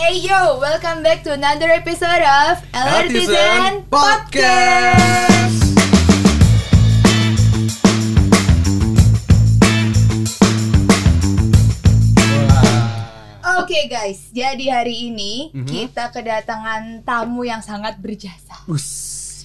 Hey 0.00 0.16
yo, 0.24 0.56
welcome 0.58 1.02
back 1.02 1.20
to 1.24 1.32
another 1.36 1.68
episode 1.68 2.24
of 2.24 2.56
Artisan 2.72 3.84
Podcast. 3.92 4.40
Podcast. 4.40 5.58
Oke 13.60 13.86
guys, 13.86 14.30
jadi 14.30 14.64
hari 14.72 15.10
ini 15.10 15.52
Mhm. 15.52 15.66
kita 15.66 16.10
kedatangan 16.10 17.02
tamu 17.02 17.44
yang 17.44 17.60
sangat 17.60 17.96
berjasa. 17.98 18.56
Us. 18.66 18.88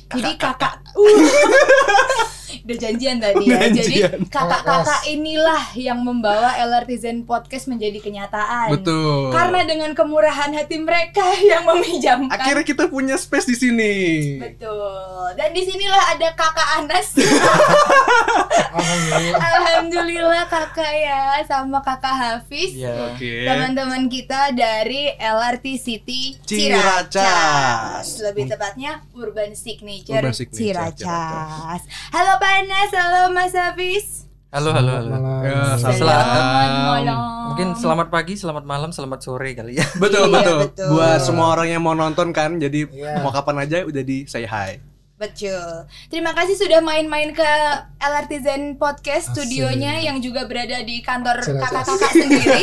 Jadi 0.08 0.38
kakak, 0.38 0.82
uh, 0.94 1.02
udah 2.64 2.78
janjian 2.78 3.18
tadi 3.18 3.44
ya. 3.44 3.60
Jadi 3.68 4.06
Janjian. 4.06 4.20
kakak-kakak 4.30 5.02
inilah 5.08 5.64
yang 5.74 6.00
membawa 6.00 6.56
LRT 6.62 6.92
Zen 6.98 7.20
Podcast 7.24 7.66
menjadi 7.66 8.00
kenyataan. 8.00 8.72
Betul. 8.72 9.34
Karena 9.34 9.66
dengan 9.66 9.92
kemurahan 9.92 10.54
hati 10.54 10.78
mereka 10.78 11.26
yang 11.52 11.66
meminjamkan. 11.66 12.32
akhirnya 12.32 12.64
kita 12.64 12.88
punya 12.88 13.16
space 13.16 13.48
di 13.48 13.58
sini. 13.58 13.94
Betul. 14.40 15.34
Dan 15.36 15.52
di 15.52 15.62
sinilah 15.62 16.14
ada 16.14 16.30
kakak 16.32 16.70
Anas. 16.80 17.08
Alhamdulillah. 18.76 19.40
Alhamdulillah 19.40 20.44
kakak 20.48 20.94
ya 20.94 21.22
sama 21.44 21.80
kakak 21.80 22.16
Hafiz. 22.16 22.72
Iya. 22.76 23.12
Oke. 23.12 23.44
Teman-teman 23.44 24.08
kita 24.08 24.52
dari 24.52 25.12
LRT 25.16 25.66
City 25.76 26.22
Ciracas. 26.44 27.12
Ciracas. 27.12 28.08
Lebih 28.22 28.44
tepatnya 28.48 28.92
Urban 29.16 29.56
Signature, 29.56 30.20
Urban 30.22 30.36
Signature 30.36 30.94
Ciracas. 30.96 31.82
Halo 32.12 32.34
Pak 32.46 32.62
Anas, 32.62 32.94
halo 32.94 33.34
Mas 33.34 33.58
Hafiz. 33.58 34.30
Halo, 34.54 34.70
halo, 34.70 35.02
halo. 35.02 35.18
Ya, 35.42 35.82
Selamat- 35.82 35.98
Selamat 35.98 36.70
malam. 36.78 37.18
Mungkin 37.50 37.68
selamat 37.74 38.08
pagi, 38.14 38.34
selamat 38.38 38.64
malam, 38.64 38.90
selamat 38.94 39.20
sore 39.20 39.58
kali 39.58 39.82
ya. 39.82 39.86
Betul, 39.98 40.30
Iya, 40.30 40.36
betul 40.36 40.56
betul. 40.62 40.88
Buat 40.94 41.26
semua 41.26 41.50
orang 41.50 41.68
yang 41.68 41.82
mau 41.82 41.98
nonton 41.98 42.30
kan, 42.30 42.62
jadi 42.62 42.86
Iya. 42.86 43.26
mau 43.26 43.34
kapan 43.34 43.66
aja 43.66 43.82
udah 43.82 43.98
di 44.00 44.30
say 44.30 44.46
hi. 44.46 44.78
Betul. 45.18 45.90
Terima 46.06 46.38
kasih 46.38 46.54
sudah 46.54 46.86
main-main 46.86 47.34
ke 47.34 47.50
LRT 47.98 48.32
Zen 48.38 48.78
Podcast 48.78 49.34
Asik. 49.34 49.42
studionya 49.42 49.98
yang 49.98 50.22
juga 50.22 50.46
berada 50.46 50.86
di 50.86 51.02
kantor 51.02 51.42
kakak-kakak 51.42 52.14
sendiri. 52.14 52.62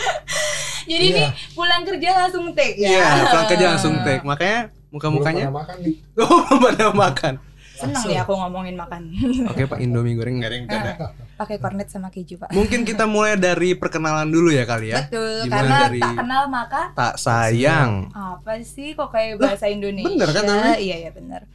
Jadi 0.88 1.04
ini 1.12 1.24
pulang 1.52 1.84
kerja 1.84 2.16
langsung 2.16 2.56
take 2.56 2.80
ya. 2.80 2.88
Iya, 2.88 3.08
pulang 3.36 3.48
kerja 3.52 3.66
langsung 3.68 4.00
take. 4.00 4.24
Makanya 4.24 4.72
muka-mukanya 4.88 5.44
Belum 5.44 5.52
pernah 5.52 5.60
makan 5.60 5.76
nih. 5.84 5.94
oh 6.16 6.40
belum 6.48 6.58
pada 6.64 6.86
makan. 6.96 7.34
Seneng 7.78 8.02
nih 8.04 8.18
aku 8.18 8.32
ngomongin 8.34 8.74
makan. 8.74 9.02
Oke, 9.46 9.62
Pak 9.64 9.78
Indomie 9.78 10.18
goreng 10.18 10.42
enggak 10.42 10.50
ada 10.50 10.56
yang 10.56 10.66
bercanda. 10.66 10.92
Pakai 11.38 11.56
kornet 11.56 11.86
sama 11.86 12.10
keju, 12.10 12.34
Pak. 12.36 12.50
Mungkin 12.50 12.82
kita 12.82 13.06
mulai 13.06 13.38
dari 13.38 13.78
perkenalan 13.78 14.26
dulu 14.26 14.50
ya 14.50 14.66
kali 14.66 14.90
ya. 14.90 15.06
Betul, 15.06 15.46
Gimana 15.46 15.54
karena 15.54 15.76
dari 15.86 16.00
tak 16.00 16.14
kenal 16.18 16.42
maka 16.50 16.82
tak 16.92 17.14
sayang. 17.16 18.10
apa 18.10 18.58
sih 18.60 18.92
kok 18.92 19.08
kayak 19.08 19.38
bahasa 19.38 19.70
Indonesia? 19.70 20.10
bener 20.10 20.30
kan 20.34 20.42
namanya? 20.42 20.76
Iya, 20.76 20.96
iya 21.06 21.10
bener. 21.10 21.46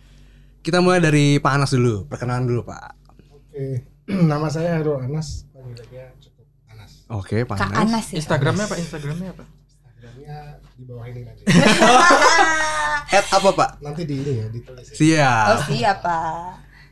Kita 0.64 0.80
mulai 0.80 1.04
dari 1.04 1.38
Pak 1.38 1.52
Anas 1.52 1.76
dulu, 1.76 2.08
perkenalan 2.08 2.48
dulu, 2.48 2.64
Pak. 2.64 2.96
Oke. 3.30 3.64
Nama 4.32 4.48
saya 4.48 4.80
Hairul 4.80 5.04
Anas, 5.04 5.44
panggilannya 5.52 6.16
cukup 6.20 6.48
Anas. 6.72 6.92
Oke, 7.12 7.44
Pak 7.44 7.56
Kak 7.60 7.70
Anas. 7.70 7.84
Anas 7.84 8.06
ya. 8.10 8.16
Instagramnya 8.24 8.66
apa? 8.66 8.76
Instagramnya 8.80 9.30
apa? 9.36 9.44
Instagramnya 10.04 10.60
di 10.76 10.84
bawah 10.84 11.06
ini 11.08 11.22
nanti. 11.24 11.42
At 13.16 13.26
apa, 13.32 13.50
Pak? 13.56 13.70
nanti 13.80 14.04
di 14.04 14.20
ini 14.20 14.32
ya, 14.36 14.46
ditulis. 14.52 14.84
Oh, 14.84 14.96
Siap. 15.00 15.58
siapa? 15.72 16.20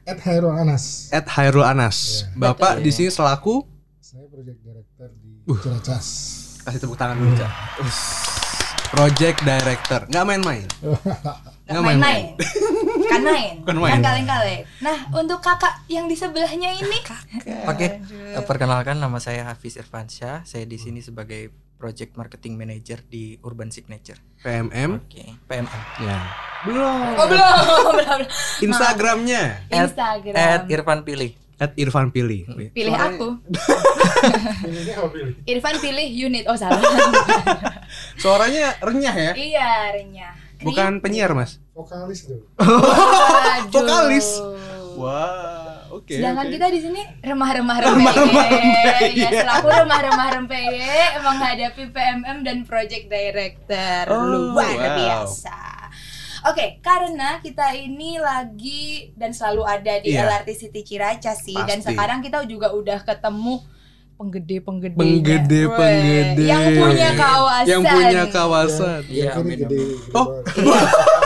At 0.07 0.19
Hairul 0.23 0.55
Anas. 0.55 1.11
At 1.11 1.27
Hairul 1.27 1.67
Anas. 1.67 2.23
Bapak 2.31 2.79
di 2.79 2.87
sini 2.87 3.11
selaku 3.11 3.67
Saya 3.99 4.31
project 4.31 4.59
director 4.63 5.11
di 5.19 5.29
Uh. 5.43 5.57
Ciracas. 5.59 6.07
kasih 6.63 6.79
tepuk 6.79 6.95
tangan 6.95 7.19
dulu, 7.19 7.35
Cak. 7.35 7.51
Project 8.95 9.37
director. 9.43 9.99
Nggak 10.07 10.25
main-main. 10.29 10.67
Nggak 11.67 11.83
main-main. 11.83 12.23
Kan 13.11 13.21
main. 13.27 13.53
Bukan 13.59 13.77
main. 13.81 13.91
Kan 13.97 14.01
kaleng-kaleng. 14.03 14.61
Nah, 14.79 14.97
untuk 15.11 15.43
kakak 15.43 15.83
yang 15.91 16.07
di 16.07 16.15
sebelahnya 16.15 16.71
ini 16.71 16.99
Oke, 17.67 17.87
eh, 18.07 18.43
perkenalkan 18.47 19.03
nama 19.03 19.19
saya 19.19 19.51
Hafiz 19.51 19.75
Irfansyah. 19.75 20.47
Saya 20.47 20.63
di 20.63 20.77
sini 20.79 21.01
sebagai 21.03 21.49
Project 21.81 22.13
Marketing 22.13 22.53
Manager 22.53 23.01
di 23.01 23.41
Urban 23.41 23.73
Signature. 23.73 24.21
PMM. 24.45 25.01
Oke, 25.01 25.25
PMM. 25.49 25.81
Ya. 26.05 26.19
Belum. 26.61 27.17
Oh, 27.17 27.25
belum, 27.25 27.41
belum, 27.65 27.93
belum. 27.97 28.21
Instagramnya 28.61 29.65
Instagram. 29.73 30.37
At 30.37 30.69
Irfan 30.69 31.01
Pilih. 31.01 31.33
at 31.57 31.73
Irfan 31.73 32.13
Pilih. 32.13 32.45
Pilih 32.69 32.93
aku. 32.93 33.41
Apa 34.97 35.09
pilih? 35.09 35.33
Irfan 35.49 35.77
pilih 35.81 36.05
unit. 36.05 36.45
Oh, 36.45 36.57
salah. 36.57 36.77
Suaranya 38.21 38.77
renyah 38.81 39.15
ya? 39.17 39.33
iya, 39.33 39.69
renyah. 39.89 40.33
Bukan 40.61 41.01
penyiar, 41.01 41.33
Mas. 41.33 41.57
Vokalis 41.73 42.29
tuh. 42.29 42.45
Waduh. 42.61 43.73
Vokalis. 43.73 44.27
Wah, 44.93 45.50
oke. 45.93 46.09
Sedangkan 46.09 46.45
oke. 46.45 46.53
kita 46.53 46.67
di 46.67 46.79
sini 46.79 47.01
remah-remah 47.19 47.77
rempeye. 47.77 49.11
Ya, 49.13 49.29
selaku 49.35 49.67
remah-remah 49.67 50.27
rempeye 50.33 50.95
menghadapi 51.19 51.83
PMM 51.89 52.37
dan 52.41 52.57
Project 52.63 53.05
Director. 53.05 54.01
Oh, 54.07 54.23
Luar 54.51 54.71
wow. 54.71 54.95
biasa. 54.95 55.59
Oke, 56.43 56.81
karena 56.81 57.37
kita 57.37 57.69
ini 57.71 58.17
lagi 58.17 59.13
dan 59.13 59.29
selalu 59.29 59.61
ada 59.61 59.93
di 59.99 60.09
Iya. 60.09 60.25
LRT 60.25 60.49
City 60.57 60.81
Ciracas 60.81 61.37
sih 61.39 61.53
dan 61.53 61.77
Pasti. 61.77 61.93
sekarang 61.93 62.19
kita 62.19 62.41
juga 62.43 62.73
udah 62.73 62.97
ketemu 62.99 63.61
penggede-penggede 64.17 64.97
Penggede-penggede. 64.97 66.41
yang 66.43 66.65
punya 66.75 67.09
kawasan. 67.13 67.67
Yang 67.67 67.81
punya 67.83 68.23
kawasan. 68.27 69.01
Iya, 69.03 69.17
Yang 69.19 69.29
kiri 69.29 69.41
amin, 69.43 69.57
gede. 69.59 69.77
amin. 69.77 69.97
gede 69.97 70.13
Oh. 70.13 70.25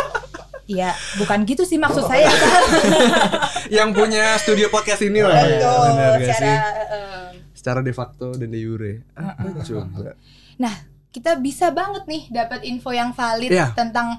Iya, 0.66 0.90
bukan 1.16 1.46
gitu 1.46 1.62
sih 1.62 1.78
maksud 1.78 2.03
saya. 2.03 2.26
Yang 3.78 3.90
punya 3.94 4.34
studio 4.38 4.68
podcast 4.68 5.02
ini 5.02 5.22
lah. 5.22 5.38
ya. 5.38 5.46
Betul, 5.56 5.86
Benar 5.92 6.09
gak 6.12 6.20
secara 6.24 6.42
sih? 6.42 6.56
eh, 6.56 7.26
Secara 7.53 7.80
de 7.81 7.94
facto 7.94 8.28
dan 8.34 8.48
de 8.48 8.59
jure. 8.59 8.94
Apa 9.12 9.62
coba? 9.62 10.14
Nah, 10.56 10.76
kita 11.09 11.38
bisa 11.38 11.70
banget 11.70 12.03
nih 12.06 12.24
dapat 12.30 12.62
info 12.64 12.90
yang 12.90 13.12
valid 13.12 13.50
Iya. 13.50 13.74
tentang 13.74 14.18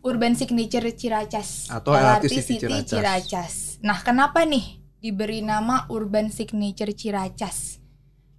Urban 0.00 0.34
Signature 0.34 0.92
Ciracas 0.92 1.64
Atau 1.66 1.94
LRT 1.94 2.28
City 2.36 2.76
Ciracas. 2.84 3.80
Nah, 3.80 3.98
kenapa 4.00 4.42
nih 4.42 4.76
diberi 4.98 5.40
nama 5.40 5.86
Urban 5.86 6.28
Signature 6.28 6.92
Ciracas? 6.92 7.78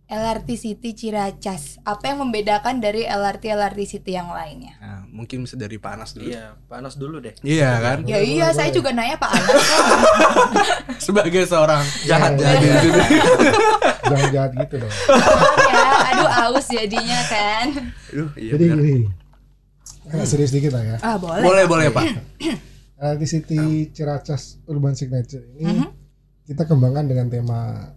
LRT 0.05 0.49
City 0.53 0.93
Ciracas. 0.93 1.81
Apa 1.81 2.13
yang 2.13 2.21
membedakan 2.21 2.77
dari 2.77 3.03
LRT 3.03 3.49
LRT 3.49 3.79
City 3.87 4.13
yang 4.13 4.29
lainnya? 4.29 4.77
Nah, 4.77 5.01
mungkin 5.09 5.41
bisa 5.41 5.57
dari 5.57 5.75
Pak 5.75 5.91
Anas 5.91 6.13
dulu. 6.13 6.29
Iya, 6.29 6.53
panas 6.65 6.93
dulu 6.93 7.17
deh. 7.17 7.33
Iya 7.41 7.71
kan? 7.79 7.97
Ya 8.05 8.21
Boleh, 8.21 8.21
iya, 8.23 8.45
boleh, 8.45 8.53
saya 8.53 8.69
boleh. 8.69 8.77
juga 8.77 8.89
nanya 8.93 9.17
Pak 9.17 9.31
Anas. 9.33 9.63
Sebagai 11.09 11.43
seorang 11.43 11.81
Jahat, 12.05 12.37
jadi 12.37 12.53
di 12.61 12.79
sini. 12.79 13.01
Jangan 14.05 14.27
jahat 14.29 14.51
gitu 14.55 14.75
dong. 14.77 14.93
ya, 15.65 15.83
aduh 16.13 16.29
aus 16.45 16.67
jadinya 16.69 17.19
kan. 17.25 17.65
Aduh, 18.13 18.29
iya 18.37 18.51
Jadi 18.53 18.63
benar. 18.63 18.77
gini. 18.79 18.95
Agak 20.05 20.27
serius 20.29 20.53
dikit 20.53 20.69
lah 20.69 20.83
ya. 20.85 20.97
Ah, 21.01 21.17
boleh. 21.17 21.41
Boleh, 21.41 21.63
boleh, 21.65 21.87
Pak. 21.89 22.05
LRT 22.95 23.23
City 23.25 23.61
Ciracas 23.89 24.61
Urban 24.65 24.93
Signature 24.93 25.41
ini 25.57 25.81
Mhm. 25.81 25.89
kita 26.45 26.63
kembangkan 26.63 27.09
dengan 27.09 27.27
tema 27.27 27.89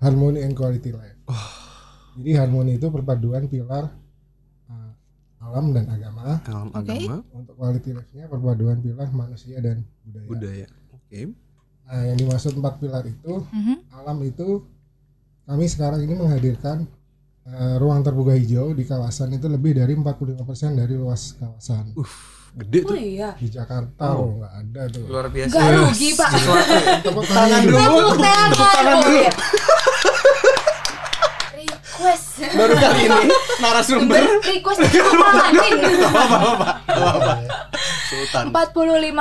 harmony 0.00 0.40
and 0.40 0.52
quality 0.52 0.90
life. 0.90 1.16
Jadi 2.12 2.30
harmoni 2.34 2.74
itu 2.74 2.88
perpaduan 2.88 3.46
pilar 3.46 3.86
uh, 4.66 4.90
alam 5.40 5.70
dan 5.70 5.86
agama. 5.86 6.40
Alam 6.42 6.68
Oke. 6.70 6.90
agama, 6.90 7.16
Untuk 7.30 7.54
quality 7.54 7.90
life-nya 7.92 8.24
perpaduan 8.26 8.78
pilar 8.78 9.08
manusia 9.10 9.56
dan 9.58 9.84
budaya. 10.02 10.26
budaya. 10.26 10.66
Oke. 10.90 11.20
Nah, 11.82 12.02
yang 12.04 12.18
dimaksud 12.18 12.52
empat 12.52 12.74
pilar 12.76 13.04
itu 13.04 13.42
Mhm. 13.46 13.76
alam 13.92 14.18
itu 14.20 14.62
kami 15.44 15.66
sekarang 15.66 16.00
ini 16.00 16.14
menghadirkan 16.14 16.86
uh, 17.44 17.76
ruang 17.76 18.00
terbuka 18.00 18.32
hijau 18.32 18.70
di 18.70 18.82
kawasan 18.82 19.32
itu 19.32 19.46
lebih 19.46 19.74
dari 19.74 19.92
45% 19.92 20.38
dari 20.72 20.94
luas 20.94 21.34
kawasan. 21.34 21.94
Gede 22.52 22.82
Oh 22.82 22.88
tuh. 22.88 22.98
iya. 22.98 23.30
Di 23.34 23.46
Jakarta 23.48 24.10
Oh. 24.12 24.26
loh 24.28 24.30
nggak 24.40 24.54
ada 24.60 24.82
tuh. 24.88 25.02
Luar 25.04 25.26
biasa. 25.28 25.54
Gak 25.54 25.70
rugi, 25.72 26.08
Pak. 26.12 26.30
Tepuk 27.00 27.22
tangan 27.24 27.60
dulu. 27.62 27.78
Tepuk 27.78 28.18
tangan. 28.20 28.50
Oh, 28.50 28.98
dulu. 29.00 29.20
Iya. 30.02 31.76
Request. 32.00 32.26
Baru 32.50 32.74
kali 32.74 33.00
ini 33.04 33.22
narasumber 33.58 34.22
Request 34.40 34.78
tepuk 34.82 35.12
tanganin. 35.12 35.76
Sultan 38.02 38.50
45 38.50 38.56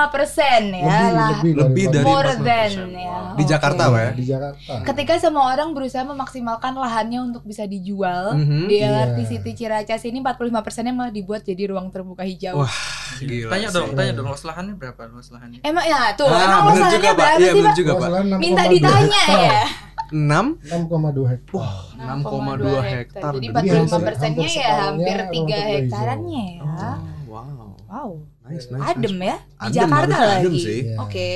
persen 0.09 0.61
ya 0.73 0.85
lah. 1.11 1.29
lebih, 1.37 1.53
Lebih 1.59 1.85
dari 1.91 2.03
More 2.03 2.31
45%. 2.33 2.41
than 2.41 2.71
ya. 2.89 3.17
di. 3.35 3.43
Jakarta, 3.45 3.83
Pak 3.85 3.99
ya. 3.99 4.11
di 4.11 4.23
Jakarta. 4.25 4.73
Ketika 4.83 5.13
semua 5.19 5.43
orang 5.49 5.69
berusaha 5.71 6.01
memaksimalkan 6.03 6.73
lahannya 6.73 7.19
untuk 7.23 7.43
bisa 7.43 7.63
dijual 7.65 8.33
Mhm. 8.33 8.65
di 8.65 8.75
LRT 8.79 9.17
Iya. 9.19 9.29
City 9.29 9.51
Ciracas 9.55 10.01
ini 10.03 10.19
45 10.19 10.33
persennya 10.59 10.91
malah 10.91 11.11
dibuat 11.11 11.43
jadi 11.43 11.69
ruang 11.69 11.89
terbuka 11.89 12.23
hijau. 12.23 12.59
Wah, 12.59 12.73
gila. 13.19 13.51
Tanya 13.51 13.67
sih. 13.67 13.75
dong, 13.75 13.87
tanya 13.93 14.11
dong 14.13 14.27
luas 14.27 14.43
lahannya 14.43 14.73
berapa 14.73 15.01
luas 15.07 15.27
lahannya? 15.29 15.59
Emang 15.61 15.85
ya 15.85 16.15
tuh, 16.15 16.25
Ah, 16.25 16.65
emang 16.65 16.89
juga, 16.89 17.09
Pak. 17.09 17.17
berapa 17.19 17.37
Iya, 17.37 17.51
sih 17.51 17.61
Pak? 17.61 17.75
juga, 17.75 17.91
Pak. 17.93 18.07
Luasan 18.07 18.25
6,2 18.27 18.39
Minta 18.39 18.63
ditanya 18.65 19.21
ya. 19.29 19.63
6 20.09 20.59
6,2 20.65 21.25
hektar. 21.27 21.71
6,2 21.95 22.81
hektar. 22.83 23.31
Jadi 23.35 23.47
Jadi 23.47 23.69
45 23.69 23.69
hampir- 23.89 24.05
persennya 24.07 24.49
ya 24.49 24.71
hampir 24.83 25.17
separuhnya 25.17 25.29
3 25.29 25.39
rumput 25.39 25.69
hektarannya 25.69 26.43
ya. 26.45 26.61
Oh, 26.61 26.97
wow. 27.29 27.69
Wow. 27.89 28.09
Nice, 28.45 28.65
nice. 28.67 28.81
Adem 28.83 29.15
nice. 29.15 29.25
ya 29.25 29.37
di 29.37 29.53
Adem, 29.59 29.75
Jakarta 29.75 30.17
lagi. 30.19 30.41
adem 30.41 30.55
sih. 30.57 30.79
Iya. 30.83 30.95
Oke. 30.99 31.29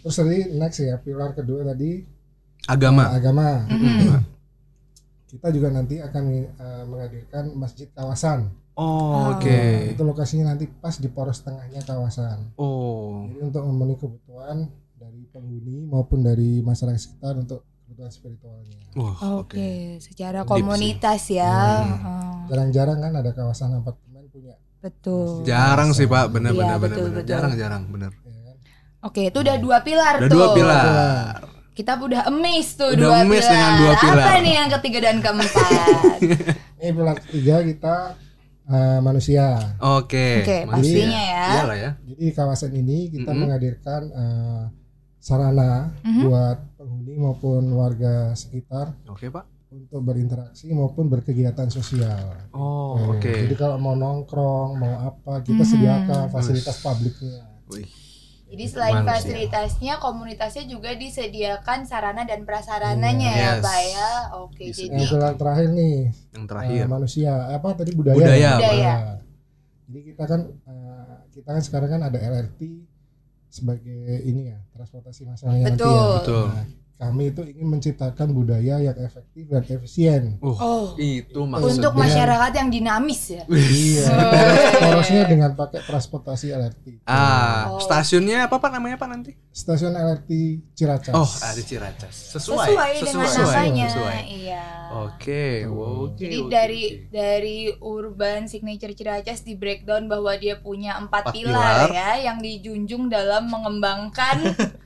Terus 0.00 0.16
tadi 0.16 0.36
next 0.52 0.78
ya 0.80 0.96
pilar 0.96 1.30
kedua 1.32 1.60
tadi 1.64 1.90
Agama. 2.66 3.04
agama. 3.10 3.48
Mhm. 3.66 4.18
Kita 5.26 5.48
juga 5.48 5.70
nanti 5.70 5.96
akan 5.96 6.24
eh, 6.34 6.84
menghadirkan 6.84 7.54
masjid 7.54 7.86
kawasan. 7.88 8.50
Oh, 8.74 9.30
oke. 9.30 9.46
Nah, 9.46 9.92
itu 9.92 10.02
lokasinya 10.02 10.50
nanti 10.50 10.66
pas 10.66 10.96
di 10.96 11.06
poros 11.06 11.38
tengahnya 11.38 11.82
kawasan. 11.82 12.50
Oh. 12.56 13.28
Jadi 13.28 13.38
untuk 13.44 13.62
memenuhi 13.62 13.98
kebutuhan 14.00 14.58
dari 14.96 15.22
penghuni 15.28 15.84
maupun 15.84 16.20
dari 16.20 16.58
masyarakat 16.60 16.98
sekitar 16.98 17.36
untuk 17.36 17.62
spiritualnya. 18.08 18.80
Wah, 18.94 19.12
Oke, 19.36 19.98
secara 19.98 20.40
Deep 20.40 20.48
komunitas 20.48 21.28
ya. 21.28 21.84
Hmm. 21.84 21.92
Heeh. 21.92 22.36
Jarang-jarang 22.48 22.98
kan 22.98 23.12
ada 23.14 23.30
kawasan 23.30 23.76
apartemen 23.76 24.24
punya. 24.26 24.56
Betul. 24.78 25.44
Jarang 25.44 25.92
sih, 25.92 26.06
Pak. 26.06 26.32
Benar 26.32 26.50
Iya, 26.50 26.58
benar 26.58 26.76
benar 26.78 26.88
betul, 26.88 27.04
benar. 27.04 27.16
betul. 27.18 27.28
Jarang-jarang, 27.28 27.82
benar. 27.86 28.10
Ya 28.16 28.40
kan? 28.42 28.56
Oke, 29.02 29.20
itu 29.26 29.38
udah 29.38 29.56
dua 29.58 29.78
pilar 29.80 30.14
Ada 30.16 30.24
tuh. 30.24 30.32
dua 30.32 30.46
pilar. 30.50 31.34
Kita 31.70 31.92
udah 31.96 32.22
amazed 32.26 32.76
tuh 32.76 32.88
Udah 32.90 33.00
dua 33.02 33.16
amazed 33.20 33.44
pilar. 33.44 33.52
dengan 33.54 33.72
dua 33.76 33.92
pilar. 33.94 34.24
Apa 34.26 34.38
nih 34.38 34.54
yang 34.54 34.70
ketiga 34.74 34.98
dan 35.02 35.16
keempat? 35.18 36.18
Ini 36.78 36.90
pilar 36.90 37.16
ketiga 37.20 37.56
kita 37.62 37.96
eh, 38.66 38.98
manusia. 39.00 39.46
Oke. 39.78 40.28
Oke, 40.40 40.58
Manusia. 40.62 40.94
pastinya 40.94 41.20
ya. 41.26 41.46
Iyalah 41.50 41.76
ya. 41.76 41.90
Jadi 42.00 42.14
di 42.16 42.28
kawasan 42.30 42.70
ini 42.72 42.98
kita 43.10 43.30
Mhm. 43.30 43.38
menghadirkan 43.38 44.02
eh, 44.06 44.62
sarana 45.18 45.90
Mhm. 46.00 46.20
buat 46.22 46.58
penghuni 47.10 47.18
maupun 47.18 47.62
warga 47.74 48.14
sekitar 48.32 48.94
Oke, 49.08 49.26
Pak. 49.28 49.44
untuk 49.70 50.02
berinteraksi 50.02 50.70
maupun 50.70 51.06
berkegiatan 51.08 51.66
sosial. 51.68 52.50
Oh, 52.52 52.94
Eh, 52.96 53.06
oke. 53.12 53.32
Jadi 53.46 53.54
kalau 53.56 53.78
mau 53.78 53.94
nongkrong, 53.94 54.70
mau 54.76 54.94
apa, 55.04 55.42
kita 55.42 55.62
Mhm. 55.62 55.70
sediakan 55.70 56.24
fasilitas 56.28 56.76
publiknya. 56.80 57.46
Wih. 57.68 57.86
Jadi 58.50 58.64
selain 58.66 58.98
Manusia. 58.98 59.10
fasilitasnya, 59.14 59.94
komunitasnya 59.98 60.66
juga 60.66 60.90
disediakan 60.92 61.86
sarana 61.86 62.26
dan 62.26 62.42
prasarananya 62.42 63.30
ya, 63.30 63.46
Yes. 63.48 63.62
Pak 63.62 63.78
ya. 63.88 64.10
Oke, 64.36 64.64
Bisa. 64.66 64.90
jadi 64.90 65.06
Yang 65.06 65.38
terakhir 65.38 65.68
nih 65.70 65.96
Yang 66.28 66.42
eh, 66.42 66.48
terakhir. 66.48 66.82
manusia 66.88 67.30
apa 67.48 67.68
tadi 67.76 67.90
budaya. 67.92 68.16
Budaya. 68.16 68.34
ya? 68.36 68.52
Budaya. 68.56 68.94
Nah, 68.96 69.18
Jadi 69.86 70.00
kita 70.04 70.22
kan 70.24 70.40
eh, 70.46 71.14
kita 71.30 71.48
kan 71.48 71.62
sekarang 71.64 71.90
kan 71.90 72.02
ada 72.04 72.18
LRT 72.18 72.60
sebagai 73.48 74.02
ini 74.22 74.46
ya 74.48 74.58
transportasi 74.72 75.26
masalahnya 75.26 75.66
nanti 75.66 75.78
Betul. 75.78 75.90
ya. 75.92 76.14
Betul. 76.16 76.44
Nah, 76.48 76.66
kami 77.00 77.32
itu 77.32 77.40
ingin 77.42 77.64
menciptakan 77.66 78.28
budaya 78.30 78.76
yang 78.78 78.92
efektif 78.94 79.48
dan 79.48 79.64
efisien. 79.64 80.36
Uh, 80.38 80.52
oh, 80.52 80.84
itu 80.94 81.32
untuk 81.40 81.56
maksudnya. 81.56 81.96
masyarakat 81.96 82.52
yang 82.54 82.68
dinamis 82.68 83.20
ya. 83.30 83.42
Iya. 83.48 84.04
Wih. 84.04 84.04
Porosnya 84.78 85.22
dengan 85.24 85.50
pakai 85.54 85.80
transportasi 85.80 86.52
LRT. 86.52 87.00
Ah, 87.04 87.72
Oh. 87.72 87.80
stasiunnya 87.80 88.44
apa 88.44 88.56
Pak 88.56 88.70
namanya 88.70 88.94
Pak 88.94 89.08
nanti? 89.08 89.32
Stasiun 89.48 89.92
LRT 89.92 90.30
Ciracas. 90.72 91.10
Oh, 91.10 91.24
ada 91.24 91.58
Ciracas. 91.58 92.36
Sesuai. 92.36 92.68
Sesuai, 92.68 92.92
dengan 93.00 93.24
Sesuai. 93.26 93.48
namanya. 93.56 93.88
Sesuai. 93.88 94.20
Iya. 94.28 94.64
Oke, 94.90 95.46
wow, 95.64 95.86
oke. 96.04 96.18
Jadi 96.18 96.36
oke, 96.36 96.50
dari 96.50 96.82
dari 97.08 97.58
urban 97.80 98.44
signature 98.44 98.92
Ciracas 98.92 99.40
di 99.40 99.54
breakdown 99.54 100.04
bahwa 100.04 100.34
dia 100.34 100.58
punya 100.58 100.98
empat 100.98 101.08
Empat 101.22 101.34
pilar, 101.34 101.86
pilar. 101.86 101.88
ya 101.90 102.10
yang 102.26 102.38
dijunjung 102.38 103.06
dalam 103.06 103.46
mengembangkan 103.46 104.36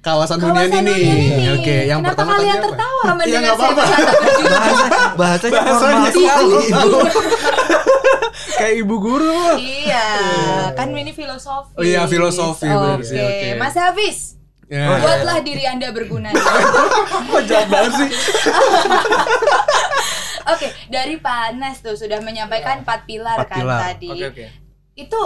kawasan 0.00 0.36
kawasan 0.36 0.80
ini. 0.80 0.92
hunian 0.92 0.96
ini. 1.30 1.46
Oke, 1.52 1.76
yang 1.84 2.00
Kenapa 2.00 2.10
pertama 2.16 2.32
kalian 2.34 2.52
apa? 2.52 2.64
tertawa 2.66 3.00
Iya, 3.00 3.12
mendengar 3.12 3.42
saya 3.42 3.52
apa-apa. 3.54 3.82
berkata 3.82 4.12
berjujur? 4.14 4.50
Bahasa, 4.50 4.84
bahasanya 5.14 5.60
Bahasanya 5.60 5.78
formal 5.78 6.10
sekali. 6.10 6.56
ibu. 6.66 6.98
Kayak 8.52 8.74
ibu 8.78 8.96
guru. 8.98 9.42
iya, 9.56 10.06
kan 10.74 10.88
ini 10.90 11.12
filosofi. 11.12 11.72
Oh 11.74 11.82
iya, 11.82 12.04
filosofi, 12.04 12.66
Oke, 12.66 13.04
sih, 13.06 13.16
oke. 13.18 13.48
Mas 13.56 13.72
Hafiz, 13.74 14.18
Ya. 14.66 14.86
Iya. 14.86 14.98
buatlah 14.98 15.38
diri 15.40 15.64
Anda 15.64 15.90
berguna. 15.90 16.30
Kok 17.30 17.42
jahat 17.42 17.66
banget 17.66 17.92
sih? 17.96 18.08
Oke, 20.46 20.66
dari 20.86 21.16
Panas 21.16 21.78
tuh 21.78 21.94
sudah 21.94 22.18
menyampaikan 22.18 22.80
empat 22.80 23.02
pilar 23.02 23.36
Empat 23.36 23.48
kan 23.48 23.58
pilar. 23.58 23.80
tadi. 23.84 24.08
Oke 24.10 24.24
oke. 24.26 24.46
Itu 24.96 25.20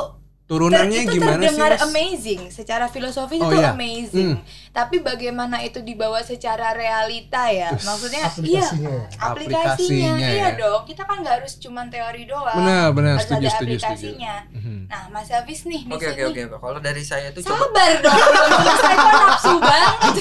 Turunannya 0.54 0.94
Ter- 0.96 1.04
itu 1.04 1.12
gimana 1.14 1.34
sih? 1.34 1.42
terdengar 1.44 1.72
amazing 1.82 2.40
secara 2.48 2.86
filosofi 2.86 3.36
Oh, 3.36 3.50
itu 3.50 3.56
iya. 3.56 3.70
amazing 3.70 4.30
Hmm. 4.32 4.42
tapi 4.70 4.96
bagaimana 5.00 5.58
itu 5.60 5.78
dibawa 5.80 6.20
secara 6.20 6.70
realita 6.72 7.46
ya 7.48 7.74
maksudnya 7.74 8.22
iya 8.40 8.62
aplikasinya. 8.62 8.94
aplikasinya, 9.16 9.24
Aplikasinya 9.24 10.12
iya 10.20 10.46
ya. 10.46 10.48
dong 10.56 10.82
kita 10.84 11.02
kan 11.02 11.16
nggak 11.18 11.34
harus 11.36 11.54
cuman 11.56 11.86
teori 11.86 12.22
doang 12.24 12.54
Benar, 12.56 12.86
benar, 12.90 13.12
harus 13.12 13.24
setuju, 13.24 13.38
ada 13.40 13.50
setuju, 13.50 13.74
setuju. 13.74 13.84
aplikasinya 13.84 14.34
Mhm. 14.52 14.78
nah 14.84 15.02
Mas 15.10 15.28
Hafiz 15.28 15.60
nih 15.64 15.82
di 15.82 15.92
Oke 15.92 16.06
oke 16.08 16.22
oke. 16.28 16.42
Kalau 16.56 16.78
dari 16.78 17.02
saya 17.02 17.26
itu 17.28 17.40
coba 17.40 17.66
sabar 17.66 17.90
dong 17.98 18.14
Mas 18.60 18.78
saya 18.78 18.96
kok 18.96 19.12
nafsu 19.20 19.52
banget 19.58 20.14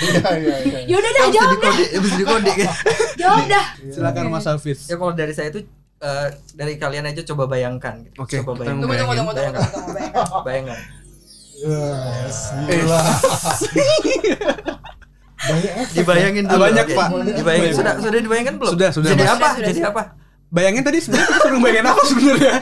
Iya 0.00 0.30
iya 0.34 0.56
iya. 0.62 0.78
yaudah 0.88 1.10
dah 1.10 1.26
jawab 1.30 1.58
dah 1.58 1.72
bisa 1.76 2.16
dikode 2.16 2.52
kan. 2.54 2.72
jawab 3.14 3.44
dah 3.46 3.64
Silakan 3.86 4.24
Mas 4.28 4.46
Hafiz. 4.46 4.78
Ya 4.86 4.96
kalau 4.96 5.12
dari 5.12 5.32
saya 5.32 5.50
itu 5.50 5.60
eh, 6.00 6.28
dari 6.52 6.74
kalian 6.74 7.04
aja 7.06 7.22
coba 7.24 7.44
bayangkan. 7.46 8.00
gitu. 8.02 8.16
Oke, 8.18 8.40
coba 8.40 8.56
kita 8.56 8.60
bayangkan. 8.62 8.82
tunggu 8.82 8.94
tunggu 8.96 9.14
tunggu 9.14 9.32
tunggu 9.32 9.32
Bayangkan. 9.36 9.68
tunggu 9.70 9.90
bayangkan. 9.92 10.26
Bayangkan. 10.42 10.78
Yes, 11.60 12.38
Eh, 12.56 12.76
gila. 12.80 13.00
Banyak 15.40 15.72
efek. 15.84 15.94
Dibayangin 15.94 16.44
dulu. 16.46 16.60
Banyak, 16.60 16.86
oke. 16.86 16.96
Pak. 16.96 17.08
Dibayangin. 17.34 17.72
Sudah 17.72 17.94
sudah 17.98 18.20
dibayangkan 18.20 18.54
belum? 18.56 18.72
Sudah, 18.72 18.88
sudah, 18.92 19.10
Jadi 19.10 19.24
Mas. 19.24 19.30
apa? 19.30 19.48
Sudah, 19.50 19.68
Jadi 19.68 19.80
sudah. 19.80 19.92
apa? 19.92 20.02
Bayangin 20.50 20.82
tadi 20.82 20.98
sebenarnya 20.98 21.26
kita 21.28 21.38
suruh 21.40 21.60
bayangin 21.60 21.86
apa 21.86 22.02
sebenarnya? 22.04 22.54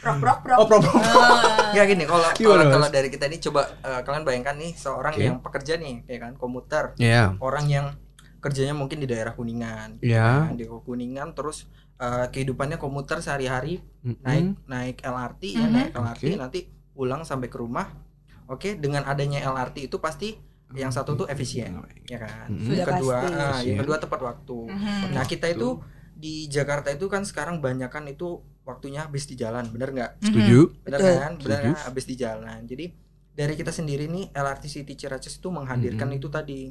prok 0.00 0.16
prok 0.16 0.38
prok 0.40 0.56
Oh, 0.56 0.64
pro 0.64 0.78
pro. 0.80 0.96
Ah. 0.96 1.76
Ya 1.76 1.84
gini, 1.84 2.08
kalau 2.08 2.24
kalau 2.32 2.64
kalau 2.66 2.88
dari 2.88 3.06
kita 3.06 3.28
ini 3.28 3.36
coba 3.38 3.68
eh, 3.78 4.00
kalian 4.00 4.24
bayangkan 4.24 4.56
nih 4.56 4.72
seorang 4.72 5.12
yang 5.14 5.36
pekerja 5.38 5.76
nih, 5.76 6.08
ya 6.08 6.18
kan, 6.18 6.32
komuter, 6.34 6.96
Iya. 6.96 7.36
orang 7.36 7.68
yang 7.68 7.86
kerjanya 8.40 8.72
mungkin 8.72 8.96
di 8.96 9.06
daerah 9.06 9.30
Kuningan, 9.30 10.00
Iya. 10.00 10.48
kan, 10.48 10.56
di 10.56 10.64
Kuningan 10.64 11.36
terus 11.36 11.68
eh, 12.00 12.26
kehidupannya 12.28 12.76
komuter 12.76 13.20
sehari-hari 13.20 13.84
Mm-mm. 14.00 14.24
naik 14.24 14.46
naik 14.64 14.96
LRT 15.00 15.42
ya, 15.52 15.60
Mhm. 15.62 15.72
naik 15.72 15.90
LRT 15.92 16.24
Oke. 16.26 16.38
nanti 16.38 16.60
pulang 16.90 17.22
sampai 17.22 17.46
ke 17.46 17.56
rumah. 17.56 17.92
Oke, 18.46 18.74
dengan 18.74 19.04
adanya 19.04 19.44
LRT 19.44 19.84
itu 19.84 19.98
pasti 19.98 20.34
yang 20.72 20.88
satu 20.88 21.14
tuh 21.14 21.26
efisien, 21.26 21.76
ya 22.04 22.18
kan. 22.18 22.46
Sudah 22.48 22.78
Yang 22.78 22.88
kedua, 22.94 23.16
pasti. 23.16 23.34
ah, 23.36 23.58
yang 23.60 23.78
kedua 23.78 23.96
tepat 23.98 24.20
waktu. 24.20 24.58
Mhm. 24.66 25.12
Nah, 25.12 25.24
kita 25.24 25.46
itu 25.46 25.78
di 26.12 26.46
Jakarta 26.46 26.88
itu 26.88 27.06
kan 27.06 27.22
sekarang 27.22 27.58
banyak 27.58 27.88
kan 27.88 28.06
itu 28.06 28.38
waktunya 28.62 29.02
habis 29.02 29.24
di 29.24 29.34
jalan, 29.34 29.66
bener 29.66 29.90
nggak? 29.90 30.10
Setuju? 30.20 30.58
Bener 30.80 30.98
Betul. 30.98 31.14
kan? 31.16 31.32
Bener 31.36 31.58
Setuju. 31.58 31.70
kan? 31.70 31.84
Habis 31.84 32.04
di 32.04 32.14
jalan. 32.14 32.60
Jadi 32.64 32.86
dari 33.30 33.54
kita 33.54 33.70
sendiri 33.70 34.04
nih 34.06 34.30
LRT 34.30 34.64
City 34.68 34.94
Ciracas 34.94 35.34
itu 35.34 35.48
menghadirkan 35.48 36.06
Mhm. 36.06 36.16
itu 36.16 36.28
tadi. 36.28 36.62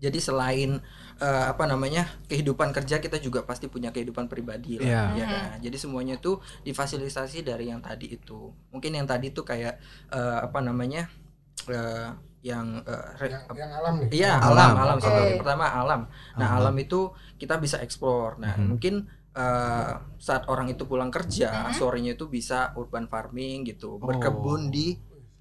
Jadi 0.00 0.18
selain 0.18 0.80
eh, 1.20 1.44
apa 1.46 1.68
namanya 1.68 2.08
kehidupan 2.26 2.72
kerja 2.72 2.96
kita 2.96 3.20
juga 3.20 3.44
pasti 3.44 3.68
punya 3.68 3.92
kehidupan 3.92 4.24
pribadi 4.26 4.80
lah, 4.80 5.12
Iya. 5.12 5.20
ya 5.20 5.26
Mhm. 5.28 5.30
kan? 5.30 5.58
Jadi 5.60 5.76
semuanya 5.76 6.14
itu 6.16 6.40
difasilitasi 6.64 7.44
dari 7.44 7.68
yang 7.68 7.84
tadi 7.84 8.08
itu. 8.10 8.48
Mungkin 8.72 8.96
yang 8.96 9.04
tadi 9.04 9.28
itu 9.28 9.44
kayak 9.44 9.76
eh, 10.08 10.38
apa 10.40 10.58
namanya 10.60 11.04
eh, 11.68 12.08
yang 12.40 12.80
eh, 12.80 13.08
re- 13.20 13.36
Yang, 13.36 13.44
yang 13.52 13.72
alam 13.76 13.94
nih. 14.00 14.08
Iya 14.16 14.32
Alam. 14.40 14.56
alam 14.56 14.72
alam 14.80 14.96
seperti 14.98 15.32
pertama 15.36 15.66
alam. 15.68 16.00
Nah 16.40 16.48
Alam. 16.50 16.72
alam 16.72 16.74
itu 16.80 17.12
kita 17.36 17.60
bisa 17.60 17.76
eksplor. 17.84 18.40
Nah 18.40 18.56
Mhm. 18.56 18.66
mungkin 18.66 18.94
eh, 19.30 19.92
saat 20.18 20.48
orang 20.48 20.66
itu 20.66 20.88
pulang 20.88 21.06
kerja 21.06 21.68
Mhm. 21.68 21.76
sorenya 21.76 22.12
itu 22.16 22.26
bisa 22.26 22.72
urban 22.74 23.06
farming 23.06 23.62
gitu 23.62 23.94
Oh. 23.94 24.02
berkebun 24.02 24.72
di 24.72 24.96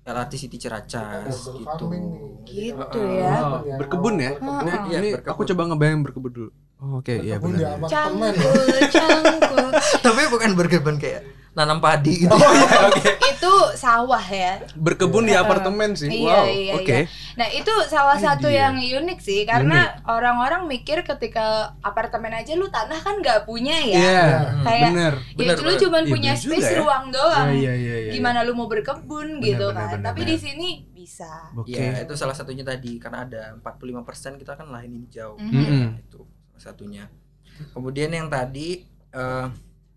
LRT 0.09 0.33
City 0.35 0.57
Ciracas 0.57 1.47
Urban 1.47 2.03
gitu. 2.43 2.81
Gitu 2.81 2.99
ya. 3.15 3.33
Oh, 3.39 3.61
berkebun 3.77 4.15
ya? 4.17 4.31
Ah. 4.39 4.85
Iya, 4.85 4.97
Ini 4.97 5.09
berkebun. 5.15 5.31
aku 5.31 5.41
coba 5.45 5.61
ngebayang 5.69 6.01
berkebun 6.01 6.31
dulu. 6.31 6.51
Oh, 6.79 6.97
Oke, 6.97 7.13
iya 7.17 7.35
Berkebun 7.35 7.51
di 7.53 7.61
benar. 7.61 7.75
apartemen. 7.77 8.33
Cangkul, 8.33 8.65
cangkul. 8.89 9.67
Tapi 10.05 10.21
bukan 10.31 10.49
berkebun 10.55 10.95
kayak 10.97 11.21
nanam 11.51 11.77
padi 11.77 12.23
gitu. 12.23 12.29
Oh 12.29 12.39
iya, 12.39 12.71
oke. 12.87 13.09
itu 13.25 13.53
sawah 13.73 14.21
ya. 14.21 14.61
Berkebun 14.73 15.23
di 15.23 15.33
Heeh. 15.33 15.41
apartemen 15.41 15.91
sih. 15.91 16.07
Iya, 16.07 16.29
Wow, 16.31 16.45
iya, 16.45 16.73
oke. 16.73 16.97
Nah 17.35 17.47
itu 17.49 17.73
salah 17.85 18.15
Ini 18.15 18.23
satu 18.23 18.47
dia. 18.47 18.69
yang 18.69 18.75
unik 18.77 19.19
sih 19.19 19.43
karena 19.43 19.97
orang-orang 20.03 20.65
mikir 20.65 21.01
ketika 21.01 21.73
apartemen 21.79 22.31
aja 22.31 22.53
lu 22.53 22.67
tanah 22.67 22.97
kan 22.97 23.17
nggak 23.17 23.43
punya 23.43 23.75
ya. 23.75 23.97
Iya, 23.97 24.23
Kayak 24.61 24.89
bener. 24.89 25.13
ya 25.15 25.35
Bener, 25.35 25.55
lu 25.59 25.73
cuma 25.79 25.97
Iya, 25.99 26.07
punya 26.07 26.31
space 26.33 26.69
ya. 26.69 26.79
ruang 26.79 27.05
doang. 27.09 27.47
Iya, 27.49 27.73
iya, 27.73 27.95
iya. 28.07 28.11
Gimana 28.11 28.43
lu 28.43 28.53
mau 28.53 28.67
berkebun 28.67 29.37
Bener, 29.37 29.45
gitu 29.49 29.65
bener, 29.67 29.77
kan. 29.77 29.89
bener, 29.95 30.05
Tapi 30.05 30.21
bener. 30.21 30.31
di 30.31 30.37
sini 30.37 30.69
bisa. 30.89 31.31
Oke. 31.53 31.73
Iya, 31.73 32.05
itu 32.05 32.13
salah 32.13 32.33
satunya 32.33 32.61
tadi 32.61 32.95
karena 32.97 33.25
ada 33.25 33.41
45% 33.57 34.05
kita 34.37 34.53
kan 34.53 34.69
lahan 34.69 34.93
hijau. 34.95 35.35
Mhm. 35.35 35.49
Mm-mm. 35.51 35.85
Itu 36.01 36.23
salah 36.51 36.63
satunya. 36.71 37.03
Kemudian 37.69 38.09
yang 38.09 38.27
tadi 38.27 38.85
eh, 39.09 39.47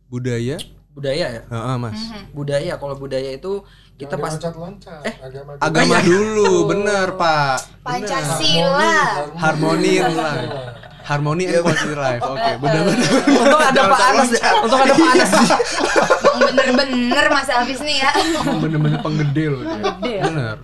Budaya. 0.09 0.56
Budaya 0.93 1.27
ya. 1.41 1.43
Heeh, 1.49 1.77
Mas. 1.81 2.01
Budaya 2.37 2.73
kalau 2.77 2.95
budaya 2.97 3.31
itu 3.33 3.65
kita 3.97 4.19
pas 4.19 4.35
loncat-loncat. 4.37 5.03
Eh, 5.07 5.15
agama 5.21 5.51
Agama 5.61 5.97
iya. 6.01 6.07
dulu, 6.07 6.51
bener, 6.69 7.07
Pak. 7.17 7.57
Bener. 7.61 7.83
Pancasila. 7.85 8.97
Harmoni 9.37 9.95
life. 10.03 10.53
Harmoni 11.03 11.51
and 11.51 11.67
quality 11.67 11.95
life. 11.99 12.23
Oke, 12.23 12.51
benar-benar. 12.63 13.11
untung 13.27 13.63
ada 13.63 13.83
Pak 13.91 14.01
Anas 14.15 14.31
ya. 14.39 14.51
Untung 14.63 14.81
ada 14.87 14.95
Pak 14.95 15.11
Anas. 15.19 15.33
Bener-bener 16.33 17.27
Mas 17.27 17.49
Hafiz 17.51 17.81
nih 17.83 17.97
ya. 17.99 18.11
Bener-bener 18.63 18.99
penggede 19.03 19.45
loh 19.51 19.63
dia. 19.67 19.83
Ya. 20.07 20.23
Bener. 20.31 20.57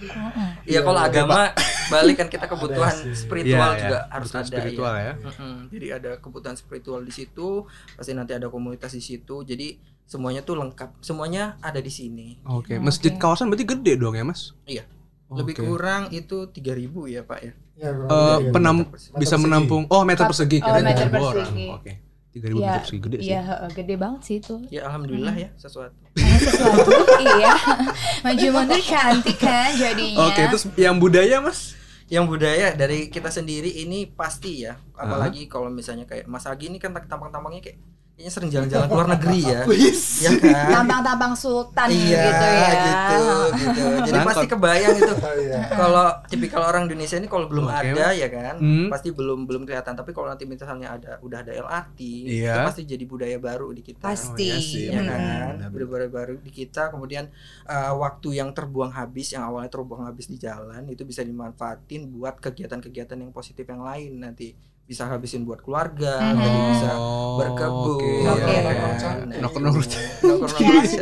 Iya 0.68 0.80
kalau 0.84 1.00
agama 1.00 1.50
balik 1.88 2.20
kan 2.20 2.28
kita 2.28 2.44
kebutuhan 2.44 2.92
spiritual 3.16 3.72
Iya, 3.72 3.80
juga 3.80 3.98
iya. 4.04 4.12
harus 4.12 4.28
Kebutuhan 4.28 4.44
ada 4.44 4.52
spiritual 4.52 4.94
ya. 4.94 5.14
Mm-mm. 5.16 5.56
Jadi 5.72 5.86
ada 5.90 6.10
kebutuhan 6.20 6.56
spiritual 6.60 7.00
di 7.02 7.12
situ, 7.14 7.48
pasti 7.96 8.12
nanti 8.12 8.32
ada 8.36 8.46
komunitas 8.52 8.92
di 8.92 9.02
situ. 9.02 9.42
Jadi 9.42 9.80
semuanya 10.08 10.40
tuh 10.40 10.56
lengkap, 10.56 10.96
semuanya 10.98 11.60
ada 11.60 11.78
di 11.78 11.88
sini. 11.88 12.40
Oke, 12.42 12.80
masjid 12.80 13.12
kawasan 13.12 13.46
berarti 13.46 13.68
gede 13.68 13.92
dong 13.94 14.16
ya, 14.16 14.24
Mas? 14.24 14.56
Iya. 14.64 14.88
Lebih 15.28 15.54
Oke. 15.54 15.62
kurang 15.62 16.08
itu 16.10 16.48
3000 16.48 16.88
ya, 17.06 17.20
Pak 17.22 17.38
ya. 17.38 17.52
Ya, 17.76 17.90
Eh, 17.92 18.36
lebih 18.40 18.50
penam 18.50 18.76
gitu. 18.82 18.90
bisa 19.14 19.36
persegi. 19.36 19.44
menampung 19.44 19.82
oh 19.86 20.02
meter 20.02 20.24
persegi 20.24 20.58
Oh, 20.58 20.72
meter 20.74 21.04
ribu 21.06 21.20
orang. 21.20 21.44
persegi. 21.44 21.66
Oke. 21.70 21.92
3000 22.30 22.48
Iya, 22.50 22.66
meter 22.66 22.80
persegi 22.80 23.00
gede 23.00 23.16
sih. 23.18 23.28
Iya, 23.28 23.40
heeh, 23.44 23.68
gede 23.70 23.94
banget 23.94 24.20
sih 24.24 24.36
itu. 24.38 24.54
Ya 24.68 24.80
alhamdulillah 24.82 25.34
ya 25.36 25.48
sesuatu. 25.54 25.94
Ada 26.10 26.38
sesuatu, 26.48 26.90
iya. 27.20 27.52
Maju 28.24 28.46
mundur 28.50 28.80
cantik 28.80 29.36
kan 29.36 29.70
jadinya. 29.72 30.26
Oke, 30.26 30.42
terus 30.48 30.64
yang 30.74 30.96
budaya, 30.96 31.38
Mas? 31.38 31.76
Yang 32.08 32.24
budaya 32.26 32.66
dari 32.72 33.06
kita 33.06 33.28
sendiri 33.28 33.68
ini 33.76 34.08
pasti 34.08 34.64
ya, 34.64 34.80
apalagi 34.94 35.44
kalau 35.44 35.68
misalnya 35.68 36.02
kayak 36.02 36.24
Mas 36.24 36.48
Agi 36.48 36.66
ini 36.66 36.80
kan 36.80 36.96
tampang-tampangnya 36.96 37.60
kayak 37.62 37.76
kayaknya 38.18 38.34
sering 38.34 38.50
jalan-jalan 38.50 38.86
ke 38.90 38.94
luar 38.98 39.08
negeri 39.14 39.38
ya. 39.46 39.60
ya 40.26 40.30
kan? 40.42 40.66
tampang-tampang 40.74 41.32
sultan 41.38 41.86
Iya, 41.86 42.18
gitu 42.18 42.46
ya. 42.50 42.70
gitu, 42.74 43.18
gitu. 43.54 43.82
Jadi 44.02 44.10
Nangkot. 44.10 44.28
pasti 44.34 44.46
kebayang 44.50 44.96
itu. 44.98 45.14
Oh, 45.28 45.34
iya. 45.38 45.60
kalau 45.70 46.06
tipikal 46.26 46.62
orang 46.66 46.90
Indonesia 46.90 47.14
ini 47.14 47.28
kalau 47.30 47.46
belum 47.46 47.68
Oke. 47.68 47.78
ada 47.94 48.10
ya 48.10 48.26
kan, 48.26 48.58
Hmm. 48.58 48.90
pasti 48.90 49.14
belum 49.14 49.46
belum 49.46 49.62
kelihatan. 49.62 49.94
Tapi 49.94 50.10
kalau 50.10 50.26
nanti 50.26 50.50
misalnya 50.50 50.98
ada 50.98 51.22
udah 51.22 51.46
ada 51.46 51.52
LRT, 51.54 52.00
Iya. 52.26 52.58
itu 52.58 52.60
pasti 52.66 52.82
jadi 52.82 53.04
budaya 53.04 53.38
baru 53.38 53.70
di 53.70 53.86
kita. 53.86 54.02
Pasti. 54.02 54.50
Oh, 54.50 54.50
iya 54.50 54.58
sih, 54.58 54.84
Ya 54.90 54.98
Hmm. 54.98 55.06
kan, 55.06 55.20
Benar-benar. 55.62 55.86
budaya 55.86 56.10
baru 56.10 56.34
di 56.40 56.50
kita. 56.50 56.90
Kemudian 56.90 57.30
uh, 57.66 57.92
waktu 57.94 58.34
yang 58.34 58.50
terbuang 58.50 58.90
habis, 58.90 59.30
yang 59.30 59.46
awalnya 59.46 59.70
terbuang 59.70 60.02
habis 60.02 60.26
di 60.26 60.34
jalan, 60.36 60.90
itu 60.90 61.06
bisa 61.06 61.22
dimanfaatin 61.22 62.10
buat 62.10 62.42
kegiatan-kegiatan 62.42 63.14
yang 63.14 63.30
positif 63.30 63.62
yang 63.62 63.86
lain 63.86 64.18
nanti. 64.18 64.58
Bisa 64.88 65.04
habisin 65.04 65.44
buat 65.44 65.60
keluarga, 65.60 66.16
Mhm. 66.32 66.40
jadi 66.40 66.58
bisa 66.66 66.90
Oh, 66.96 67.36
berkebun, 67.36 68.24
oke. 68.24 68.40
Oke. 68.40 68.48
ya 68.48 68.60
Nongkrong 68.64 68.88
kan. 68.88 68.96
cantik. 68.98 69.38
Nongkrong 69.38 69.64
Nongkrong-nongkrong. 69.68 70.56
Cantik, 70.56 71.00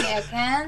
ya 0.00 0.20
kan? 0.24 0.64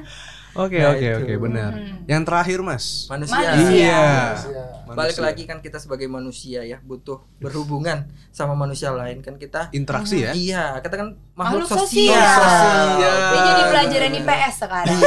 Oke, 0.53 0.77
Nah, 0.77 0.93
oke, 0.93 1.01
itu. 1.01 1.17
oke, 1.17 1.33
benar. 1.41 1.71
Hmm. 1.73 2.05
Yang 2.05 2.23
terakhir, 2.27 2.59
Mas. 2.61 3.09
Manusia. 3.09 3.33
Manusia. 3.33 3.73
Iya. 3.73 4.05
Manusia. 4.29 4.63
Balik 4.85 4.97
Manusia. 5.09 5.23
lagi 5.23 5.43
kan 5.47 5.57
kita 5.57 5.77
sebagai 5.79 6.05
manusia 6.05 6.61
ya 6.61 6.77
butuh 6.79 7.25
berhubungan 7.39 8.05
sama 8.29 8.53
manusia 8.53 8.93
lain 8.93 9.25
kan 9.25 9.33
kita 9.35 9.71
interaksi 9.71 10.21
ya. 10.21 10.29
Iya, 10.31 10.63
kita 10.77 10.93
kan 10.93 11.07
makhluk, 11.33 11.65
Makhluk 11.65 11.89
sosial. 11.89 12.13
sosial. 12.13 12.85
Sosial. 12.93 13.17
Dia 13.25 13.39
jadi 13.41 13.63
pelajaran 13.65 14.11
IPS 14.13 14.55
sekarang. 14.59 14.99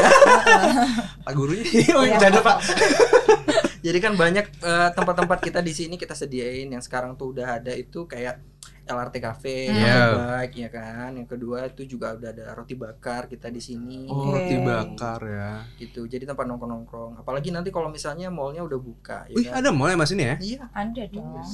Pak 1.22 1.32
gurunya. 1.32 1.62
Oh, 1.94 2.02
Iya. 2.02 2.16
bercanda, 2.16 2.40
Pak. 2.42 2.56
Jadi 3.86 3.98
kan 4.02 4.12
banyak 4.14 4.46
eh, 4.58 4.88
tempat-tempat 4.90 5.38
kita 5.40 5.62
di 5.62 5.70
sini 5.70 5.94
kita 5.94 6.12
sediain 6.12 6.66
yang 6.66 6.82
sekarang 6.82 7.14
tuh 7.14 7.30
udah 7.30 7.62
ada 7.62 7.70
itu 7.70 8.02
kayak 8.04 8.42
LRT 8.86 9.18
Cafe, 9.18 9.66
Hmm. 9.66 9.78
Iya. 9.78 9.98
baik 10.14 10.52
ya 10.56 10.68
kan. 10.70 11.10
Yang 11.14 11.28
kedua 11.34 11.66
itu 11.66 11.82
juga 11.86 12.14
udah 12.14 12.30
ada 12.30 12.54
roti 12.54 12.74
bakar 12.74 13.26
kita 13.26 13.46
di 13.46 13.58
sini. 13.58 14.06
Oh, 14.06 14.30
Oke. 14.30 14.42
roti 14.46 14.56
bakar 14.58 15.20
ya. 15.22 15.52
Gitu. 15.74 16.06
Jadi 16.06 16.22
tempat 16.22 16.46
nongkrong-nongkrong. 16.46 17.18
Apalagi 17.18 17.50
nanti 17.50 17.70
kalau 17.70 17.90
misalnya 17.90 18.30
mallnya 18.30 18.62
udah 18.62 18.78
buka 18.78 19.26
ya 19.26 19.34
Wih, 19.34 19.46
kan? 19.50 19.58
ada 19.58 19.70
mall 19.70 19.90
ya 19.90 19.98
Mas 19.98 20.10
ini 20.10 20.24
ya? 20.24 20.36
Iya. 20.38 20.62
Ada 20.70 21.02
dong. 21.10 21.46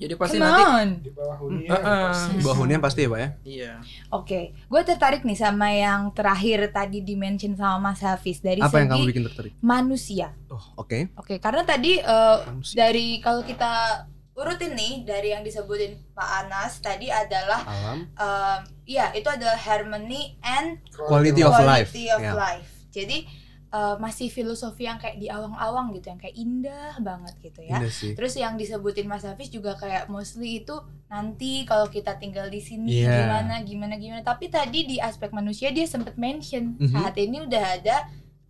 Jadi 0.00 0.14
pasti 0.16 0.34
Come 0.34 0.48
nanti 0.48 0.62
on. 0.64 0.88
di 0.98 1.10
bawah 1.10 1.36
hunian 1.38 1.68
Heeh. 1.68 2.04
persis. 2.08 2.40
Bawah 2.40 2.56
hunian 2.56 2.80
pasti 2.80 3.00
ya, 3.00 3.08
Pak 3.08 3.18
ya? 3.18 3.28
Iya. 3.44 3.72
Oke, 4.10 4.40
gue 4.56 4.80
tertarik 4.82 5.20
nih 5.20 5.36
sama 5.36 5.68
yang 5.68 6.08
terakhir 6.10 6.58
tadi 6.70 6.98
dimention 7.00 7.52
sama 7.52 7.76
Mas 7.86 8.00
Hafiz 8.00 8.40
dari 8.40 8.58
Apa 8.58 8.80
yang 8.80 8.88
segi 8.88 8.96
kamu 8.96 9.04
bikin 9.06 9.24
tertarik? 9.28 9.52
manusia. 9.60 10.32
Oh, 10.46 10.64
oke. 10.78 11.12
Oke, 11.14 11.36
karena 11.36 11.62
tadi 11.62 11.96
eh, 11.96 12.36
Manusia. 12.42 12.76
dari 12.78 13.20
kalau 13.20 13.42
kita 13.42 14.08
urutin 14.32 14.72
nih 14.72 15.04
dari 15.04 15.30
yang 15.30 15.44
disebutin 15.44 16.00
Pak 16.10 16.28
Anas 16.40 16.80
tadi 16.80 17.06
adalah 17.06 17.60
Alam. 17.60 18.08
eh, 18.08 18.58
iya 18.88 19.12
itu 19.12 19.28
adalah 19.28 19.54
harmony 19.54 20.32
and 20.40 20.80
Quality 20.90 21.42
of 21.42 21.52
life. 21.54 21.92
quality 21.92 22.04
of 22.08 22.20
Ya. 22.20 22.32
life. 22.32 22.70
Jadi 22.88 23.28
eh, 23.70 23.96
masih 23.96 24.26
filosofi 24.26 24.84
yang 24.84 24.98
kayak 24.98 25.16
di 25.16 25.26
awang-awang 25.26 25.94
gitu, 25.94 26.10
yang 26.10 26.18
kayak 26.18 26.34
indah 26.34 26.98
banget 26.98 27.34
gitu 27.40 27.62
ya. 27.62 27.78
Indah 27.78 27.88
sih. 27.88 28.12
Terus 28.12 28.34
yang 28.34 28.54
disebutin 28.54 29.06
Mas 29.06 29.22
Hafiz 29.22 29.46
juga 29.48 29.74
kayak 29.74 30.06
mostly 30.06 30.60
itu 30.60 30.74
nanti 31.06 31.62
kalau 31.64 31.86
kita 31.86 32.14
tinggal 32.16 32.46
di 32.46 32.58
sini 32.58 33.02
Iya. 33.02 33.24
gimana 33.24 33.54
gimana 33.62 33.94
gimana. 33.94 34.20
Tapi 34.20 34.46
tadi 34.46 34.84
di 34.84 34.96
aspek 34.98 35.30
manusia 35.30 35.70
dia 35.70 35.86
sempat 35.86 36.14
mention 36.16 36.74
Mhm. 36.76 36.90
saat 36.92 37.14
ini 37.14 37.40
udah 37.40 37.64
ada 37.76 37.96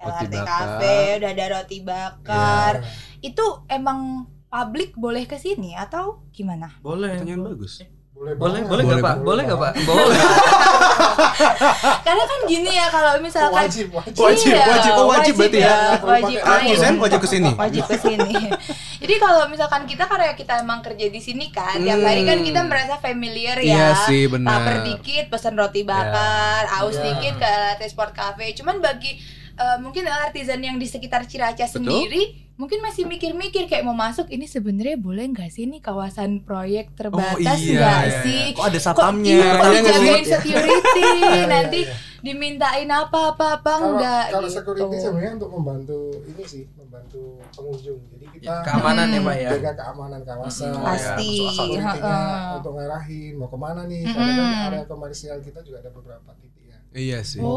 LRT 0.01 0.33
cafe, 0.41 0.97
udah 1.21 1.31
ada 1.31 1.47
roti 1.53 1.79
bakar. 1.81 2.73
Ya. 2.81 2.89
Itu 3.23 3.45
emang 3.67 4.25
publik 4.49 4.97
boleh 4.97 5.25
ke 5.25 5.37
sini 5.37 5.77
atau 5.77 6.25
gimana? 6.31 6.73
Boleh. 6.81 7.15
Pertanyaan 7.15 7.45
bagus. 7.47 7.85
Boleh 8.21 8.37
Boleh, 8.37 8.61
boleh 8.69 8.83
nggak 8.85 9.01
Pak? 9.01 9.17
Boleh 9.25 9.43
nggak 9.49 9.61
Pak? 9.65 9.73
Boleh. 9.81 10.19
Karena 12.05 12.25
kan 12.27 12.41
gini 12.45 12.71
ya 12.71 12.87
kalau 12.89 13.17
misalkan 13.17 13.65
wajib 13.65 13.89
wajib 13.91 14.21
Wajib, 14.21 14.53
Iya, 14.53 14.67
wajib. 14.69 14.93
Oh, 14.93 15.07
wajib 15.09 15.35
berarti 15.35 15.59
ya. 15.59 15.75
Wajib 15.97 16.37
Aku 16.37 16.53
main. 16.53 16.77
Sen 16.77 16.95
wajib 17.01 17.19
ke 17.25 17.29
sini. 17.29 17.51
wajib 17.57 17.85
ke 17.89 17.97
sini. 17.97 18.37
Jadi 19.03 19.15
kalau 19.17 19.49
misalkan 19.49 19.89
kita 19.89 20.05
karena 20.05 20.37
kita 20.37 20.61
emang 20.61 20.85
kerja 20.85 21.07
di 21.09 21.17
sini 21.17 21.49
kan, 21.49 21.81
tiap 21.81 22.05
hari 22.05 22.29
kan 22.29 22.45
kita 22.45 22.61
merasa 22.61 23.01
familiar 23.01 23.57
ya. 23.57 23.73
Iya 23.73 23.89
sih, 24.05 24.29
benar. 24.29 24.61
Laper 24.61 24.77
dikit 24.85 25.33
pesan 25.33 25.57
roti 25.57 25.83
bakar, 25.83 26.69
aus 26.77 27.01
Iya. 27.01 27.17
dikit 27.17 27.41
ke 27.41 27.49
LRT 27.49 27.83
Sport 27.89 28.13
Cafe. 28.13 28.53
Cuman 28.53 28.85
bagi 28.85 29.17
eh, 29.57 29.77
mungkin 29.81 30.05
artisan 30.05 30.61
yang 30.61 30.77
di 30.77 30.85
sekitar 30.85 31.25
Ciracas 31.25 31.73
Betul. 31.73 31.89
sendiri 31.89 32.50
mungkin 32.61 32.79
masih 32.79 33.03
mikir-mikir 33.05 33.65
kayak 33.65 33.83
mau 33.83 33.97
masuk 33.97 34.29
ini 34.29 34.45
sebenarnya 34.45 34.95
boleh 34.95 35.25
nggak 35.27 35.49
sih 35.49 35.65
ini 35.65 35.81
kawasan 35.81 36.41
proyek 36.41 36.93
terbatas 36.93 37.57
iya, 37.59 37.73
nggak 37.75 38.03
iya. 38.05 38.21
sih? 38.21 38.43
Kok 38.53 38.67
ada 38.67 38.77
Kok 38.77 38.85
satpamnya? 38.85 39.33
iya, 39.33 39.49
kok 39.51 39.65
Iya 39.65 39.79
nggak 39.81 39.97
sih? 39.97 40.05
dijagain 40.05 40.25
security 40.27 41.03
Iya, 41.31 41.45
nanti 41.47 41.81
iya. 41.83 41.95
dimintain 42.21 42.85
apa 42.87 43.33
apa 43.33 43.47
apa 43.57 43.73
kalau 43.73 43.97
enggak 43.97 44.25
kalau 44.29 44.45
gitu. 44.45 44.55
security 44.55 44.97
sebenarnya 44.99 45.33
untuk 45.35 45.51
membantu 45.51 45.99
ini 46.23 46.43
sih 46.45 46.63
membantu 46.75 47.23
pengunjung 47.51 47.97
jadi 48.11 48.27
kita 48.31 48.45
Ya, 48.45 48.55
keamanan 48.63 49.07
ya 49.09 49.21
Pak 49.23 49.35
ya. 49.35 49.51
jaga 49.51 49.73
keamanan 49.75 50.21
kawasan 50.21 50.69
Hmm, 50.71 50.85
Pasti, 50.85 51.31
security-nya 51.41 51.81
heeh. 51.97 52.45
untuk 52.55 52.73
ngarahin 52.75 53.33
mau 53.35 53.49
ke 53.49 53.57
mana 53.57 53.81
nih 53.83 54.03
karena 54.05 54.31
kan 54.31 54.49
area 54.69 54.85
komersial 54.85 55.41
kita 55.41 55.59
juga 55.61 55.81
ada 55.81 55.91
beberapa 55.91 56.31
titik 56.37 56.65
ya 56.67 56.77
Iya 56.93 57.19
sih. 57.23 57.41
Oh, 57.41 57.57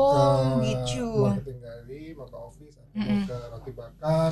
mau 0.56 0.64
ke 0.64 0.64
gitu. 0.64 1.12
marketing 1.20 1.60
gallery 1.60 2.04
mau 2.14 2.26
ke 2.26 2.38
office 2.40 2.76
atau 2.78 2.88
mau 2.96 3.20
ke 3.22 3.38
roti 3.50 3.72
bakar 3.74 4.32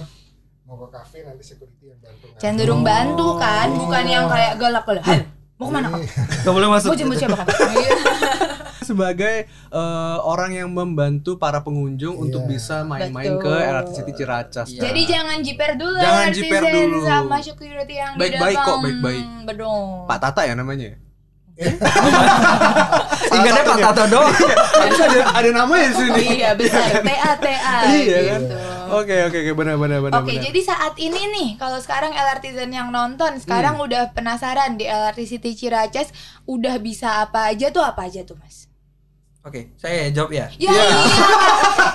mau 0.72 0.80
ke 0.82 0.96
cafe 0.96 1.18
nanti 1.22 1.44
security 1.44 1.84
yang 1.86 2.00
bantu 2.00 2.26
cenderung 2.40 2.80
Oh. 2.80 2.88
bantu 2.88 3.28
kan 3.36 3.68
bukan 3.70 4.04
yang 4.08 4.26
kayak 4.26 4.56
galak 4.56 4.84
galak 4.88 5.04
mau 5.54 5.68
ke 5.68 5.74
mana 5.74 5.88
kak? 5.90 6.00
Nggak 6.42 6.54
boleh 6.56 6.70
masuk. 6.70 6.88
mau 6.88 6.98
jemput 6.98 7.18
siapa 7.18 7.36
kak? 7.38 7.48
Iya. 7.76 7.92
Sebagai 8.82 9.36
eh, 9.70 10.18
orang 10.22 10.52
yang 10.54 10.70
membantu 10.70 11.36
para 11.36 11.60
pengunjung 11.60 12.16
Iya. 12.16 12.24
untuk 12.24 12.44
bisa 12.46 12.82
main-main 12.82 13.36
ke 13.36 13.52
LRT 13.52 13.90
City 13.94 14.14
Ciracas. 14.16 14.68
Iya. 14.70 14.82
jadi 14.82 15.02
jangan 15.06 15.38
jiper 15.42 15.72
dulu 15.76 15.98
Jangan 15.98 16.28
jiper 16.32 16.64
dulu. 16.66 16.98
sama 17.04 17.38
security 17.40 17.96
yang 17.96 18.16
Baik-baik 18.16 18.52
di 18.54 18.58
kok, 18.58 18.68
dalam. 18.70 18.82
baik-baik. 18.82 19.26
bedong 19.46 19.84
Pak 20.08 20.18
Tata 20.20 20.42
ya 20.42 20.56
namanya? 20.56 20.88
Ingatnya 23.32 23.64
Pak 23.64 23.78
Tato 23.82 24.04
doang. 24.10 24.34
Harusnya 24.82 25.06
ada, 25.08 25.20
ada 25.36 25.50
namanya 25.54 25.86
di 25.86 25.96
sini. 25.96 26.22
iya 26.34 26.50
besar 26.54 26.90
TA 27.00 27.32
TA 27.38 27.76
Iya 27.88 28.20
kan? 28.26 28.42
Oke 28.92 29.16
oke 29.24 29.38
oke 29.40 29.52
benar 29.56 29.76
benar 29.76 30.00
benar. 30.04 30.20
Oke, 30.20 30.36
jadi 30.36 30.60
saat 30.62 30.96
ini 31.00 31.22
nih, 31.32 31.50
kalau 31.56 31.80
sekarang 31.80 32.12
LRTizen 32.12 32.72
yang 32.72 32.92
nonton, 32.92 33.40
sekarang 33.40 33.80
Hmm. 33.80 33.88
udah 33.88 34.12
penasaran 34.12 34.76
di 34.76 34.88
LRT 34.88 35.28
City 35.28 35.56
Ciracas, 35.56 36.12
udah 36.44 36.76
bisa 36.80 37.24
apa 37.24 37.52
aja 37.52 37.72
tuh 37.72 37.84
apa 37.84 38.08
aja 38.08 38.24
tuh 38.24 38.40
mas? 38.40 38.71
Oke, 39.42 39.74
saya 39.74 40.14
jawab 40.14 40.38
ya. 40.38 40.54
Ya 40.62 40.70
iya, 40.70 40.86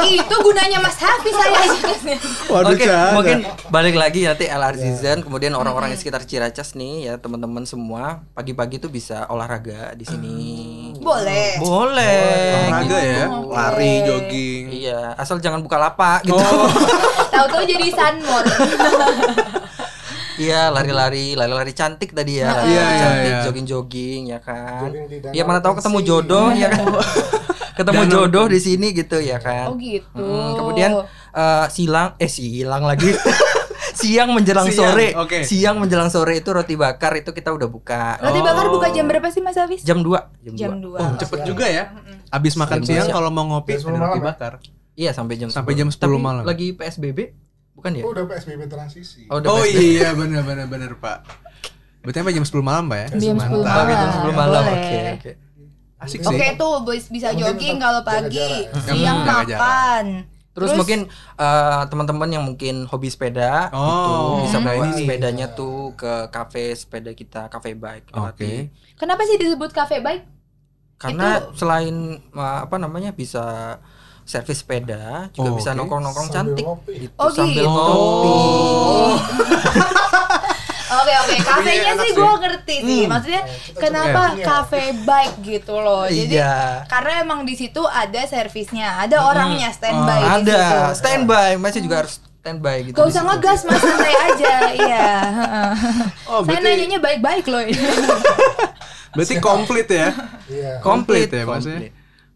itu 0.18 0.34
gunanya 0.42 0.82
Mas 0.82 0.98
Hafiz 0.98 1.30
saya. 1.30 1.62
Waduh 2.50 2.74
Oke, 2.74 2.82
canda. 2.82 3.14
mungkin 3.14 3.38
balik 3.70 3.94
lagi 3.94 4.26
nanti 4.26 4.50
LR 4.50 4.74
season, 4.74 5.22
kemudian 5.22 5.54
orang-orang 5.54 5.94
yang 5.94 6.00
sekitar 6.02 6.26
Ciracas 6.26 6.74
nih 6.74 7.06
ya 7.06 7.14
teman-teman 7.22 7.62
semua 7.62 8.26
pagi-pagi 8.34 8.82
tuh 8.82 8.90
bisa 8.90 9.30
olahraga 9.30 9.94
di 9.94 10.02
sini. 10.02 10.38
Boleh. 10.98 11.62
Boleh. 11.62 12.66
olahraga 12.66 12.98
ya, 12.98 13.22
Oke. 13.30 13.54
lari, 13.54 13.92
jogging. 14.02 14.64
Iya, 14.82 15.00
asal 15.14 15.38
jangan 15.38 15.62
buka 15.62 15.78
lapak 15.78 16.26
gitu. 16.26 16.34
Oh, 16.34 16.66
Tahu-tahu 17.30 17.62
jadi 17.62 17.94
sunmor. 17.94 18.42
Iya, 20.36 20.68
lari-lari, 20.68 21.32
lari-lari 21.32 21.72
cantik 21.72 22.12
tadi 22.12 22.38
ya. 22.38 22.52
Lari 22.52 22.68
Iya, 22.68 22.82
iya, 22.82 22.98
cantik, 22.98 23.30
iya. 23.30 23.40
jogging-jogging 23.42 24.22
ya 24.28 24.38
kan. 24.38 24.88
Jogging 24.88 25.32
Iya, 25.32 25.42
mana 25.42 25.58
tahu 25.58 25.74
ketemu 25.74 25.98
jodoh 26.02 26.48
ya 26.52 26.68
kan. 26.68 26.84
ketemu 27.78 28.02
Danau. 28.02 28.12
jodoh 28.24 28.44
di 28.46 28.58
sini 28.58 28.90
gitu 28.90 29.16
ya 29.16 29.36
kan. 29.36 29.68
Oh 29.68 29.76
gitu. 29.76 30.16
Hmm, 30.16 30.52
kemudian 30.54 30.90
eh, 31.30 31.66
silang 31.68 32.16
eh 32.16 32.26
silang 32.26 32.82
lagi. 32.82 33.12
siang 33.96 34.28
menjelang 34.30 34.64
Siang, 34.66 34.92
sore. 34.92 35.08
oke. 35.14 35.38
Siang 35.42 35.76
menjelang 35.76 36.08
sore 36.08 36.36
itu 36.36 36.48
roti 36.48 36.72
bakar 36.74 37.16
itu 37.16 37.32
kita 37.32 37.48
udah 37.48 37.64
buka. 37.66 38.16
Roti 38.18 38.40
Oh. 38.40 38.44
bakar 38.44 38.66
buka 38.68 38.86
jam 38.90 39.04
berapa 39.04 39.28
sih 39.28 39.40
Mas 39.40 39.56
Hafiz? 39.56 39.80
Jam 39.82 40.00
2, 40.00 40.12
jam, 40.42 40.52
Jam 40.54 40.72
2. 40.78 40.88
2. 40.90 40.96
Oh, 40.96 41.10
cepet 41.16 41.40
juga 41.44 41.64
ya. 41.64 41.96
Abis 42.28 42.56
makan 42.56 42.80
Jam 42.80 42.86
siang 42.86 43.06
siang. 43.06 43.16
kalau 43.16 43.30
mau 43.30 43.44
ngopi 43.46 43.72
Jam 43.74 43.88
10 43.88 43.94
ada 43.94 44.00
roti 44.02 44.18
ya? 44.18 44.24
bakar. 44.26 44.52
Iya, 44.92 45.10
sampai 45.12 45.36
jam 45.36 45.48
Sampai 45.48 45.72
10. 45.72 45.80
jam 45.80 45.88
10 45.90 46.00
Tapi 46.02 46.16
malam. 46.18 46.42
Lagi 46.42 46.72
PSBB? 46.72 47.18
Bukan 47.76 47.90
ya? 47.92 48.02
Oh, 48.02 48.10
udah 48.10 48.24
PSBB 48.26 48.62
transisi. 48.66 49.28
Oh, 49.28 49.36
udah 49.36 49.48
Oh 49.50 49.60
PSBB. 49.60 49.80
iya 49.92 50.08
benar 50.10 50.42
benar 50.42 50.66
benar 50.66 50.90
Pak. 50.96 51.18
Berarti 52.00 52.18
sampai 52.18 52.32
jam 52.32 52.44
10 52.44 52.62
malam 52.62 52.84
Pak 52.86 52.98
ya? 52.98 53.06
Jam 53.12 53.36
10 53.36 53.38
Mantap. 53.38 53.74
Sampai 53.76 53.94
jam 53.94 54.10
10 54.10 54.32
malam. 54.32 54.62
Oke, 54.64 54.98
oke. 55.12 55.32
Asik 55.96 56.18
Oke. 56.18 56.24
sih. 56.26 56.36
Oke 56.36 56.46
tuh 56.54 56.74
boys 56.82 57.06
bisa 57.06 57.28
jogging 57.32 57.76
kalau 57.76 58.00
pagi, 58.02 58.36
jarak. 58.36 58.68
siang 58.82 58.96
Hmm, 59.18 59.26
jaga 59.26 59.44
jarak. 59.46 59.60
makan. 59.60 60.06
Terus, 60.50 60.72
mungkin 60.72 61.00
eh, 61.36 61.82
teman-teman 61.86 62.28
yang 62.30 62.40
mungkin 62.42 62.84
hobi 62.84 63.08
sepeda 63.08 63.68
Oh. 63.70 64.40
itu 64.40 64.46
bisa 64.46 64.56
Hmm. 64.56 64.66
bawa 64.66 64.84
Ini. 64.86 64.96
sepedanya 64.98 65.46
tuh 65.50 65.92
ke 65.92 66.12
kafe 66.28 66.72
sepeda 66.72 67.12
kita, 67.12 67.48
cafe 67.48 67.72
bike. 67.72 68.08
Oke. 68.14 68.72
Kenapa 68.94 69.24
sih 69.24 69.36
disebut 69.36 69.68
cafe 69.70 70.00
bike? 70.00 70.24
Karena 70.96 71.44
selain 71.52 71.92
uh, 72.32 72.64
apa 72.64 72.76
namanya 72.76 73.12
bisa 73.12 73.76
servis 74.26 74.58
sepeda, 74.58 75.30
juga 75.30 75.48
Oh, 75.48 75.54
bisa 75.54 75.70
oke. 75.70 75.78
nongkrong-nongkrong 75.78 76.28
cantik 76.28 76.60
ngopi. 76.60 76.92
gitu 77.00 77.14
Oh, 77.14 77.30
sambil 77.30 77.62
gitu. 77.62 77.70
ngopi. 77.70 78.34
Oke 80.88 81.12
oke, 81.12 81.34
kafenya 81.40 81.92
enak 81.92 81.98
sih 82.00 82.12
gue 82.14 82.32
ngerti 82.40 82.76
sih. 82.80 83.02
Maksudnya 83.04 83.42
kita 83.42 83.78
kenapa 83.80 84.06
coba 84.06 84.22
ya. 84.32 84.44
cafe 84.44 84.82
bike 84.96 85.36
gitu 85.44 85.74
loh. 85.76 86.06
Jadi 86.06 86.30
Iya. 86.32 86.86
karena 86.86 87.12
emang 87.20 87.42
di 87.42 87.54
situ 87.54 87.82
ada 87.84 88.22
servisnya, 88.24 88.94
ada 88.96 89.18
orangnya 89.20 89.70
standby 89.70 90.20
Oh, 90.24 90.38
di 90.38 90.46
situ. 90.46 90.54
Ada 90.54 90.62
standby, 90.94 91.50
masih 91.58 91.80
juga 91.80 91.96
harus 92.00 92.14
standby 92.38 92.76
gitu. 92.84 92.94
Gak 92.94 93.06
usah 93.08 93.22
ngegas 93.24 93.60
mas 93.62 93.80
santai 93.80 94.14
aja, 94.30 94.54
iya. 94.72 95.08
heeh. 95.28 95.72
Oh, 96.30 96.40
Saya 96.40 96.54
berarti 96.54 96.66
nanyanya 96.70 96.98
baik-baik 97.00 97.44
loh 97.46 97.62
ini. 97.62 97.82
berarti 99.10 99.34
komplit 99.38 99.88
ya? 99.88 100.08
Iya. 100.46 100.72
Komplit 100.80 101.28
ya, 101.28 101.42
Mas, 101.44 101.66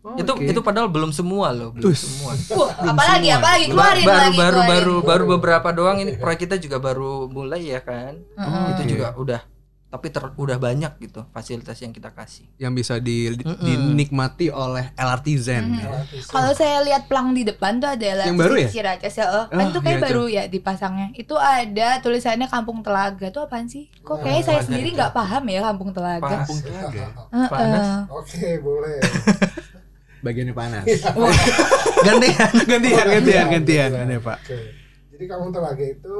komplit. 0.00 0.21
Itu 0.21 0.33
Oke. 0.33 0.45
itu 0.47 0.61
padahal 0.61 0.88
belum 0.88 1.11
semua 1.11 1.49
loh, 1.50 1.71
belum 1.71 1.87
Us. 1.87 2.00
semua. 2.00 2.33
Wah, 2.54 2.71
apalagi 2.87 3.28
apalagi 3.28 3.64
Ba- 3.66 3.73
keluarin 3.95 4.02
baru 4.02 4.19
lagi 4.19 4.37
baru 4.37 4.50
keluarin. 4.57 4.71
baru 4.71 4.95
baru 5.02 5.25
beberapa 5.30 5.69
doang 5.71 5.99
ini 5.99 6.12
proyek 6.14 6.40
kita 6.42 6.57
juga 6.57 6.76
baru 6.78 7.26
mulai 7.26 7.62
ya 7.66 7.80
kan. 7.80 8.16
Heeh. 8.16 8.64
Itu 8.71 8.80
Oke. 8.80 8.90
juga 8.90 9.09
udah 9.14 9.42
tapi 9.90 10.07
ter, 10.07 10.23
udah 10.23 10.54
banyak 10.57 11.02
gitu 11.02 11.26
fasilitas 11.28 11.75
yang 11.76 11.90
kita 11.90 12.14
kasih. 12.14 12.47
Yang 12.57 12.73
bisa 12.76 12.95
di, 12.97 13.35
di- 13.35 13.42
Mm-mm. 13.42 13.59
dinikmati 13.90 14.47
oleh 14.47 14.95
LRT 14.95 15.26
Zen 15.37 15.66
Mhm. 15.66 15.76
ya. 15.76 15.88
Kalau 16.25 16.54
saya 16.54 16.78
lihat 16.80 17.04
pelang 17.04 17.35
di 17.35 17.42
depan 17.42 17.76
tuh 17.76 17.90
ada 17.90 18.04
LRT 18.14 18.28
Yang 18.28 18.38
baru 18.38 18.54
ya? 18.54 18.69
Ciracas 18.71 19.11
ya. 19.12 19.26
Oh, 19.28 19.45
kan 19.49 19.59
Oh, 19.59 19.66
itu 19.66 19.78
kayak 19.80 19.90
iya, 19.92 20.04
baru 20.07 20.25
ya 20.30 20.42
dipasangnya. 20.47 21.11
Itu 21.12 21.35
ada 21.35 21.99
tulisannya 21.99 22.47
Kampung 22.47 22.80
Telaga. 22.80 23.26
Tuh 23.28 23.42
apaan 23.42 23.66
sih? 23.66 23.90
Kok 24.00 24.14
Nah, 24.14 24.23
kayaknya 24.23 24.42
saya 24.45 24.54
Telaga 24.54 24.66
sendiri 24.71 24.88
itu. 24.88 24.97
nggak 24.97 25.11
paham 25.12 25.42
ya 25.45 25.61
Kampung 25.61 25.90
Telaga. 25.90 26.30
Kampung 26.30 26.59
Telaga. 26.62 27.04
Heeh. 27.11 27.49
Panas. 27.50 27.87
Oke, 28.09 28.47
boleh. 28.61 28.99
Bagiannya 30.20 30.54
panas. 30.54 30.84
Gantian. 32.06 32.50
gantian, 32.64 33.06
gantian, 33.06 33.46
gantian, 33.52 33.88
gantian, 33.92 34.20
Pak. 34.24 34.38
Oke. 34.44 34.60
Jadi 35.12 35.24
kampung 35.28 35.52
telaga 35.52 35.84
itu 35.84 36.16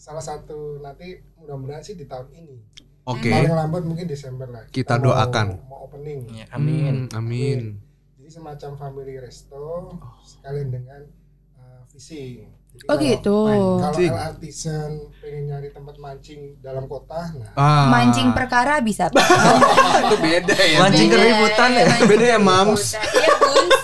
salah 0.00 0.24
satu 0.24 0.80
nanti 0.80 1.20
mudah-mudahan 1.36 1.84
sih 1.84 1.96
di 2.00 2.08
tahun 2.08 2.32
ini. 2.32 2.56
Oke. 3.04 3.28
Paling 3.32 3.52
lambat 3.56 3.82
mungkin 3.84 4.04
Desember 4.08 4.48
lah. 4.48 4.64
Kita 4.68 4.96
mau- 4.96 5.12
doakan. 5.12 5.46
Mau 5.68 5.88
opening. 5.88 6.28
Ya, 6.32 6.46
amin. 6.52 7.08
Hmm, 7.08 7.16
amin. 7.16 7.60
Jadi 8.20 8.28
semacam 8.28 8.70
family 8.76 9.16
resto 9.20 9.92
sekalian 10.24 10.68
dengan 10.68 11.00
uh, 11.56 11.80
fishing. 11.88 12.52
Jadi 12.70 12.84
Oh 12.84 12.88
kalau- 12.90 13.02
gitu. 13.04 13.38
Kalau 13.80 14.18
artisan 14.22 14.90
pengen 15.18 15.42
nyari 15.46 15.68
tempat 15.68 15.96
mancing 15.96 16.40
dalam 16.58 16.84
kota, 16.84 17.20
nah 17.34 17.50
Ah. 17.54 17.86
Mancing 17.88 18.30
perkara 18.30 18.78
bisa 18.78 19.08
Pak. 19.08 19.18
itu 20.04 20.16
beda 20.16 20.56
ya. 20.56 20.78
Mancing 20.80 21.08
keributan 21.08 21.70
ya? 21.74 21.86
Beda 22.02 22.26
ya, 22.28 22.38
Mams? 22.38 22.94
Iya, 22.94 23.30
Gus. 23.34 23.78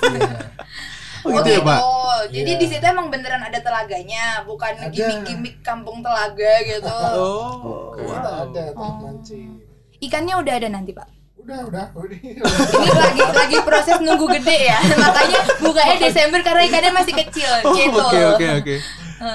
Oh, 1.24 1.30
gitu 1.32 1.48
ya, 1.50 1.60
Pak? 1.60 1.80
Jadi 2.26 2.50
Iya. 2.50 2.60
di 2.60 2.66
situ 2.66 2.84
emang 2.84 3.08
beneran 3.08 3.40
ada 3.40 3.58
telaganya, 3.58 4.44
bukan 4.44 4.72
gimmick-gimmick 4.88 5.60
kampung 5.60 6.00
telaga 6.00 6.52
gitu. 6.62 6.88
Oh. 6.88 7.92
kita 7.94 8.30
ada 8.44 8.62
tempat 8.70 8.78
Oh. 8.78 9.00
mancing. 9.02 9.50
Ikannya 9.98 10.34
udah 10.36 10.54
ada 10.54 10.68
nanti, 10.68 10.92
Pak. 10.92 11.08
Udah, 11.44 11.60
udah, 11.68 11.84
udah. 11.92 12.18
Ini 12.24 12.90
lagi 12.96 13.20
lagi 13.20 13.58
proses 13.60 14.00
nunggu 14.00 14.24
gede 14.40 14.58
ya. 14.64 14.80
Makanya 15.04 15.40
bukanya 15.60 15.96
Desember 16.00 16.40
karena 16.40 16.62
ikannya 16.64 16.92
masih 16.96 17.14
kecil, 17.20 17.50
Oh, 17.68 17.76
gitu. 17.76 18.00
Oke, 18.00 18.20
oke, 18.32 18.46
oke. 18.64 18.76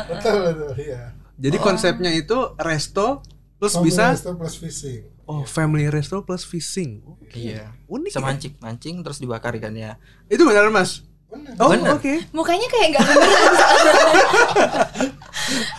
betul, 0.09 0.35
betul, 0.41 0.71
iya. 0.81 1.13
Jadi 1.39 1.57
konsepnya 1.57 2.11
itu 2.11 2.35
resto 2.57 3.21
plus 3.55 3.77
Family 3.77 3.87
bisa 3.93 4.05
resto 4.11 4.31
plus 4.35 4.55
fishing. 4.57 5.01
oh 5.23 5.43
family 5.45 5.85
resto 5.87 6.25
plus 6.25 6.43
fishing. 6.43 6.99
Oke. 7.05 7.37
Iya. 7.37 7.77
Unik. 7.85 8.09
Bisa 8.09 8.19
ya? 8.19 8.25
mancing, 8.25 8.53
mancing 8.57 8.95
terus 9.05 9.21
dibakar 9.21 9.53
ikannya. 9.53 9.95
Itu 10.25 10.49
benar 10.49 10.65
Mas. 10.73 11.05
Benar. 11.29 11.53
Oh, 11.61 11.69
Bener. 11.69 11.93
oke. 11.93 12.13
Mukanya 12.33 12.67
kayak 12.73 12.87
nggak 12.97 13.05
bener. 13.05 13.29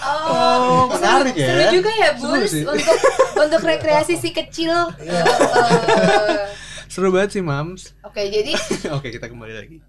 oh, 0.06 0.86
menarik 0.94 1.34
seru, 1.34 1.42
ya. 1.42 1.48
Seru 1.50 1.74
juga 1.74 1.90
ya, 1.90 2.08
sih. 2.46 2.62
untuk 2.62 2.98
untuk 3.34 3.62
rekreasi 3.74 4.14
si 4.14 4.30
kecil. 4.30 4.70
Iya. 5.02 5.22
Eh, 5.26 6.46
Seru 6.90 7.14
banget 7.14 7.38
sih, 7.38 7.42
Mams. 7.46 7.94
Oke, 8.02 8.26
jadi 8.26 8.50
Oke, 8.98 9.14
kita 9.14 9.30
kembali 9.30 9.54
lagi. 9.54 9.78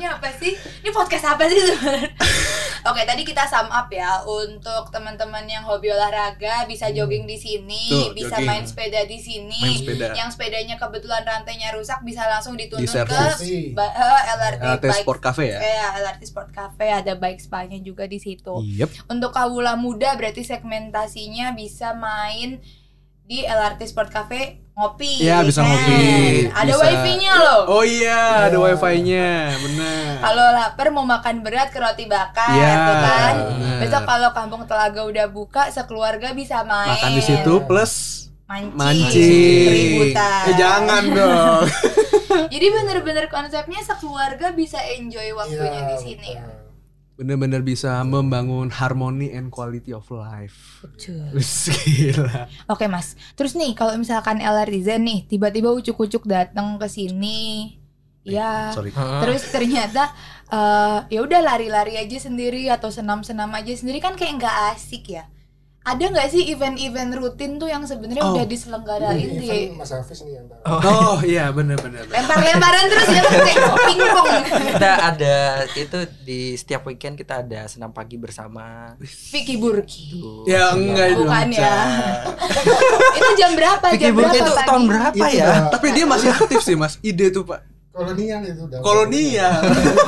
ini 0.00 0.08
apa 0.08 0.32
sih? 0.40 0.56
Ini 0.56 0.88
podcast 0.88 1.36
apa 1.36 1.44
sih 1.52 1.60
sebenarnya? 1.60 2.16
Oke, 2.88 3.04
tadi 3.04 3.28
kita 3.28 3.44
sum 3.44 3.68
up 3.68 3.92
ya 3.92 4.24
untuk 4.24 4.88
teman-teman 4.88 5.44
yang 5.44 5.68
hobi 5.68 5.92
olahraga 5.92 6.64
bisa 6.64 6.88
jogging 6.88 7.28
di 7.28 7.36
sini, 7.36 7.92
Tuh, 7.92 8.16
bisa 8.16 8.40
jogging. 8.40 8.48
main 8.48 8.64
sepeda 8.64 9.04
di 9.04 9.20
sini. 9.20 9.60
Main 9.60 9.84
sepeda. 9.84 10.16
Yang 10.16 10.32
sepedanya 10.32 10.80
kebetulan 10.80 11.28
rantainya 11.28 11.76
rusak 11.76 12.00
bisa 12.00 12.24
langsung 12.24 12.56
dituntun 12.56 12.88
ke 12.88 12.88
eh, 12.88 13.76
LRT, 13.76 14.64
LRT 14.64 14.80
Bike 14.80 15.04
Sport 15.04 15.20
Cafe 15.20 15.44
ya? 15.52 15.60
Eh, 15.60 15.76
LRT 16.08 16.22
Sport 16.24 16.56
Cafe 16.56 16.88
ada 16.88 17.12
bike 17.20 17.44
spa-nya 17.44 17.76
juga 17.84 18.08
di 18.08 18.16
situ. 18.16 18.64
Yep. 18.64 19.12
Untuk 19.12 19.36
kawula 19.36 19.76
muda 19.76 20.16
berarti 20.16 20.40
segmentasinya 20.40 21.52
bisa 21.52 21.92
main 21.92 22.64
di 23.26 23.42
LRT 23.42 23.82
Sport 23.84 24.08
Cafe 24.08 24.40
ngopi. 24.72 25.20
Iya, 25.20 25.42
bisa 25.42 25.60
kan? 25.60 25.68
ngopi. 25.68 25.98
Ada 26.48 26.68
Bisa- 26.68 26.84
wifi-nya 26.84 27.32
loh. 27.34 27.60
Oh 27.66 27.82
iya, 27.82 28.20
ada 28.44 28.52
Iya. 28.52 28.62
wifi-nya, 28.62 29.28
benar. 29.56 30.10
Kalau 30.18 30.46
lapar 30.52 30.86
mau 30.90 31.02
makan 31.02 31.36
berat 31.40 31.68
ke 31.68 31.78
roti 31.78 32.04
bakar 32.04 32.52
Iya, 32.52 32.70
tuh 32.78 32.96
kan. 32.98 33.34
bener. 33.50 33.76
Besok 33.78 34.02
kalau 34.04 34.30
Kampung 34.32 34.62
Telaga 34.64 35.02
udah 35.02 35.26
buka 35.26 35.68
sekeluarga 35.68 36.30
bisa 36.32 36.60
main. 36.62 36.92
Makan 36.94 37.10
di 37.10 37.22
situ 37.22 37.52
plus 37.62 37.92
mancing. 38.44 38.76
mancing. 38.76 39.64
Keributan. 39.64 40.42
Eh 40.44 40.54
jangan 40.54 41.02
dong. 41.08 41.64
Jadi 42.52 42.66
bener-bener 42.68 43.26
konsepnya 43.26 43.80
sekeluarga 43.80 44.52
bisa 44.52 44.76
enjoy 44.92 45.32
waktunya 45.32 45.72
Iya, 45.74 45.88
di 45.88 45.96
sini 45.98 46.28
ya. 46.32 46.44
Bener-bener 47.16 47.64
bisa 47.64 48.04
membangun 48.04 48.68
harmony 48.68 49.32
and 49.32 49.48
quality 49.48 49.96
of 49.96 50.04
life. 50.12 50.84
Betul. 50.84 51.32
Gila. 51.88 52.44
Oke 52.68 52.84
mas, 52.92 53.16
terus 53.32 53.56
nih 53.56 53.72
kalau 53.72 53.96
misalkan 53.96 54.40
Zen 54.84 55.08
nih 55.08 55.24
tiba-tiba 55.24 55.72
ucuk-ucuk 55.72 56.28
datang 56.28 56.76
ke 56.76 56.84
sini, 56.92 57.80
ya, 58.20 58.68
Sorry. 58.76 58.92
terus 58.92 59.48
ternyata 59.48 60.12
eh 60.46 60.98
ya 61.10 61.20
udah 61.24 61.40
lari-lari 61.42 61.96
aja 61.98 62.20
sendiri 62.20 62.68
atau 62.70 62.92
senam-senam 62.92 63.50
aja 63.50 63.72
sendiri 63.72 63.98
kan 63.98 64.14
kayak 64.14 64.36
nggak 64.42 64.56
asik 64.76 65.16
ya. 65.16 65.24
Ada 65.86 66.04
nggak 66.10 66.28
sih 66.28 66.50
event-event 66.50 67.14
rutin 67.14 67.56
tuh 67.56 67.70
yang 67.70 67.86
sebenarnya 67.86 68.18
Oh. 68.18 68.34
udah 68.34 68.42
diselenggarain 68.44 69.14
di 69.38 69.46
event 69.46 69.78
Mas 69.78 69.94
Hafiz 69.94 70.18
nih 70.20 70.34
yang 70.34 70.46
tahu. 70.50 70.82
Oh 70.82 71.18
iya, 71.22 71.46
bener-bener. 71.48 72.02
lempar-lemparan 72.04 72.90
terus 72.90 73.06
ya 73.08 73.22
kayak 73.22 73.70
pingpong. 73.86 74.28
kita 74.74 74.90
ada 75.06 75.36
itu 75.70 75.98
di 76.20 76.40
setiap 76.52 76.82
weekend 76.84 77.14
kita 77.14 77.38
ada 77.38 77.70
senam 77.70 77.94
pagi 77.94 78.18
bersama. 78.18 78.98
Vicky 79.30 79.54
Burki. 79.54 80.10
Tuh. 80.12 80.42
Ya 80.42 80.74
enggak 80.74 81.14
dong. 81.14 81.30
Bukan 81.30 81.48
ya. 81.54 81.74
Itu 83.14 83.30
jam 83.38 83.54
berapa? 83.54 83.86
Vicky 83.94 84.02
Jam 84.02 84.14
Burki 84.14 84.26
berapa 84.26 84.42
itu 84.42 84.52
pagi? 84.52 84.66
tahun 84.66 84.82
berapa 84.84 85.24
ya? 85.28 85.46
udah 85.46 85.58
Tapi 85.70 85.86
dia 85.94 86.04
masih 86.04 86.28
aktif 86.34 86.60
sih, 86.60 86.74
Mas. 86.74 86.98
Ide 86.98 87.30
tuh, 87.30 87.46
Pak. 87.46 87.75
Kolonial 87.96 88.40
itu 88.44 88.62
udah. 88.68 88.78
Kolonial. 88.84 89.52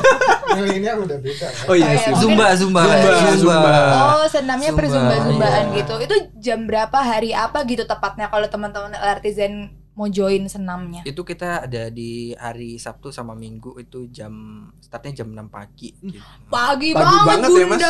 Milenial 0.58 0.96
udah 1.04 1.18
beda. 1.20 1.48
kan? 1.48 1.68
Oh 1.72 1.74
iya 1.76 1.92
sih. 1.96 2.12
iya. 2.12 2.20
Zumba, 2.20 2.46
zumba, 2.56 2.82
Zumba, 2.84 3.32
Zumba. 3.36 3.72
Oh, 3.96 4.26
senamnya 4.28 4.70
Zumba, 4.72 4.80
perzumba-zumbaan 4.84 5.64
iya. 5.72 5.76
gitu. 5.80 5.94
Itu 6.04 6.16
jam 6.36 6.68
berapa 6.68 6.98
hari 7.00 7.32
apa 7.32 7.64
gitu 7.64 7.88
tepatnya 7.88 8.28
kalau 8.28 8.44
teman-teman 8.48 8.92
Zen 9.32 9.72
mau 9.96 10.06
join 10.06 10.46
senamnya? 10.46 11.02
Itu 11.08 11.24
kita 11.24 11.64
ada 11.64 11.88
di 11.90 12.36
hari 12.36 12.76
Sabtu 12.78 13.10
sama 13.10 13.32
Minggu 13.34 13.80
itu 13.80 14.06
jam 14.12 14.66
startnya 14.78 15.24
jam 15.24 15.32
6 15.32 15.48
pagi 15.48 15.90
gitu. 16.04 16.22
Pagi, 16.52 16.94
Pagi 16.94 17.16
banget, 17.24 17.50
banget 17.50 17.50
ya, 17.50 17.66
Mas. 17.66 17.80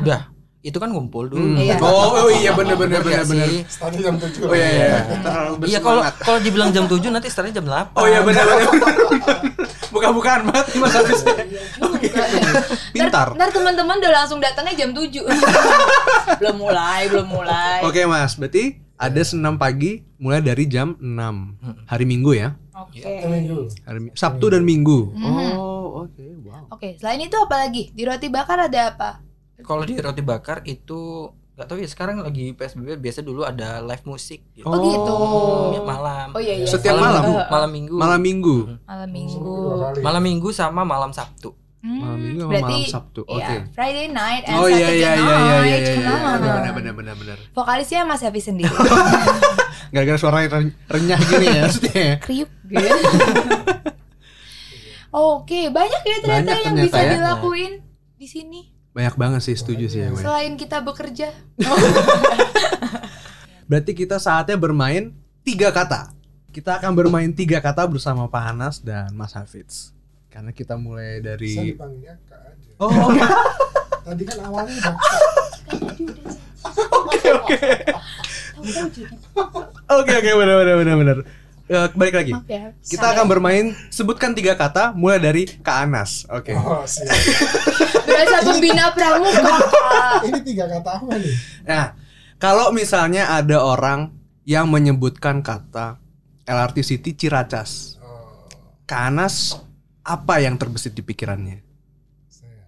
Udah 0.00 0.22
itu 0.66 0.76
kan 0.76 0.90
ngumpul 0.90 1.24
Hmm. 1.24 1.54
dulu. 1.54 1.62
Iya. 1.62 1.78
Oh, 1.78 2.18
oh 2.18 2.28
iya 2.28 2.50
bener 2.50 2.74
bener 2.74 2.98
Bener 2.98 3.02
bener 3.06 3.16
gak 3.16 3.26
bener. 3.30 3.46
sih? 3.46 3.62
Tadi 3.70 3.96
jam 4.00 4.16
7 4.16 4.42
Oh 4.42 4.50
iya 4.52 4.68
iya. 4.68 4.98
Terlalu 5.16 5.52
Iya 5.64 5.78
kalau 5.78 6.02
kalau 6.18 6.38
dibilang 6.38 6.70
jam 6.70 6.84
7 6.84 6.98
nanti 7.08 7.28
startnya 7.28 7.54
jam 7.54 7.64
8. 7.64 7.94
Oh 7.94 8.04
iya 8.04 8.20
bener 8.20 8.42
bener. 8.42 8.66
Bukan-bukan 9.88 10.38
banget 10.44 10.66
Mas 10.74 10.92
Hafiz. 10.92 11.22
Pintar. 12.92 13.28
Ntar, 13.28 13.28
ntar 13.32 13.48
teman-teman 13.50 13.96
udah 13.96 14.12
langsung 14.14 14.38
datangnya 14.38 14.74
jam 14.76 14.90
7 14.90 15.06
Belum 16.40 16.56
mulai, 16.58 17.06
belum 17.06 17.28
mulai 17.28 17.80
Oke 17.80 18.02
Mas, 18.04 18.34
berarti 18.34 18.76
ada 18.96 19.20
senam 19.20 19.54
pagi 19.54 20.02
mulai 20.16 20.40
dari 20.40 20.66
jam 20.66 20.96
6 20.96 21.86
hari 21.86 22.04
Minggu 22.04 22.32
ya. 22.32 22.56
Oke 22.72 23.04
Minggu. 23.22 23.68
Hari 23.84 24.10
Sabtu 24.12 24.50
dan 24.50 24.62
Minggu. 24.62 25.12
Mhm. 25.12 25.48
Oh, 25.54 26.02
oke. 26.02 26.24
Wow. 26.42 26.72
Oke, 26.72 26.96
selain 26.96 27.20
itu 27.20 27.36
apa 27.36 27.56
lagi? 27.58 27.88
Di 27.90 28.02
roti 28.02 28.26
bakar 28.26 28.58
ada 28.62 28.90
apa? 28.90 29.10
Kalau 29.58 29.82
di 29.82 29.96
roti 29.96 30.20
bakar 30.20 30.60
itu 30.62 31.28
nggak 31.52 31.66
tahu 31.66 31.80
ya 31.80 31.88
sekarang 31.88 32.20
lagi 32.20 32.52
PSBB 32.52 33.00
biasa 33.00 33.20
dulu 33.20 33.40
ada 33.40 33.80
live 33.80 34.04
musik 34.04 34.44
gitu. 34.52 34.64
Oh, 34.64 34.76
gitu. 34.76 35.16
Malam. 35.82 36.28
Oh 36.30 36.38
iya 36.38 36.52
iya 36.54 36.66
Setiap 36.66 36.92
malam 36.94 37.08
malam? 37.08 37.22
minggu, 37.24 37.44
malam 37.48 37.70
minggu. 37.70 37.96
Malam 37.96 38.20
Minggu. 38.20 38.56
Malam 38.84 39.08
minggu. 39.08 39.56
Malam 40.02 40.22
minggu 40.22 40.48
sama 40.50 40.82
malam 40.82 41.10
Sabtu. 41.10 41.56
Hmm, 41.78 42.02
Malam 42.02 42.18
minggu 42.18 42.40
sama 42.40 42.50
berarti, 42.50 42.66
malam 42.76 42.90
Sabtu. 42.90 43.20
Oke. 43.22 43.38
iya, 43.38 43.56
Friday 43.70 44.06
night 44.10 44.42
and 44.44 44.56
Oh 44.56 44.66
iya 44.66 44.76
Saturday 44.82 44.98
iya 44.98 45.10
iya 45.14 45.16
night 45.16 45.38
iya 45.38 45.56
iya 45.56 45.76
iya. 45.78 45.94
Come 45.94 46.10
on. 46.10 46.36
Benar 46.36 46.52
benar 46.52 46.72
benar 46.74 46.92
benar 46.92 47.14
benar. 47.16 47.38
Vokalisnya 47.52 48.00
Mas 48.02 48.20
Hafiz 48.20 48.44
sendiri 48.44 48.74
Gara-gara 49.94 50.18
suaranya 50.18 50.48
ren- 50.52 50.76
renyah 50.84 51.18
gini 51.22 51.46
ya 51.46 51.60
maksudnya. 51.62 51.94
ya. 51.96 52.14
Kriuk 52.18 52.50
gitu 52.66 52.84
Oke, 55.08 55.70
banyak 55.70 56.02
ya 56.02 56.16
ternyata 56.18 56.44
Banyak 56.44 56.58
yang 56.60 56.74
ternyata 56.74 56.86
bisa 56.90 57.00
ya. 57.00 57.10
dilakuin 57.14 57.72
di 58.14 58.26
sini 58.26 58.60
Banyak 58.96 59.20
banget 59.20 59.44
sih 59.44 59.52
setuju 59.52 59.92
sih 59.92 60.00
ya 60.00 60.08
gue. 60.08 60.24
Selain 60.24 60.56
kita 60.56 60.80
bekerja 60.80 61.28
Berarti 63.68 63.92
kita 63.92 64.16
saatnya 64.16 64.56
bermain 64.56 65.12
tiga 65.44 65.68
kata. 65.68 66.16
Kita 66.48 66.80
akan 66.80 66.96
bermain 66.96 67.28
tiga 67.28 67.60
kata 67.60 67.84
bersama 67.84 68.24
Pak 68.24 68.42
Hanas 68.48 68.80
dan 68.80 69.12
Mas 69.12 69.36
Hafiz. 69.36 69.92
Karena 70.32 70.48
kita 70.48 70.80
mulai 70.80 71.20
Bisa 71.20 71.28
dari 71.28 71.76
Kak 71.76 72.40
aja. 72.40 72.72
Oh. 72.80 72.88
Tadi 74.08 74.24
kan 74.24 74.38
awalnya 74.48 74.72
udah 74.80 74.96
Oke, 77.06 77.28
oke. 77.36 77.60
Oke, 79.92 80.12
oke, 80.16 80.30
benar 80.40 80.56
benar 80.64 80.76
benar 80.80 80.96
benar. 80.96 81.16
Eh, 81.66 81.88
balik 81.98 82.14
lagi. 82.14 82.30
Maaf 82.30 82.46
ya 82.46 82.70
Kita 82.78 83.10
akan 83.10 83.26
bermain 83.26 83.74
sebutkan 83.90 84.30
tiga 84.30 84.54
kata 84.54 84.94
mulai 84.94 85.18
dari 85.18 85.42
Kak 85.50 85.76
Anas. 85.82 86.22
Oke. 86.30 86.54
Oh, 86.54 86.86
siap. 86.86 87.10
Berasa 88.06 88.38
pembina 88.46 88.94
pramuka 88.94 89.54
Ini 90.22 90.40
tiga 90.46 90.70
kata 90.70 90.90
apa 91.02 91.12
nih? 91.18 91.34
Nah, 91.66 91.86
kalau 92.38 92.70
misalnya 92.70 93.34
ada 93.34 93.58
orang 93.58 94.14
yang 94.46 94.70
menyebutkan 94.70 95.42
kata 95.42 95.98
LRT 96.46 96.86
City 96.86 97.10
Ciracas, 97.18 97.98
Oh, 97.98 98.46
Kak 98.86 99.10
Anas 99.10 99.58
apa 100.06 100.38
yang 100.38 100.54
terbesit 100.54 100.94
di 100.94 101.02
pikirannya? 101.02 101.66
saya. 102.30 102.62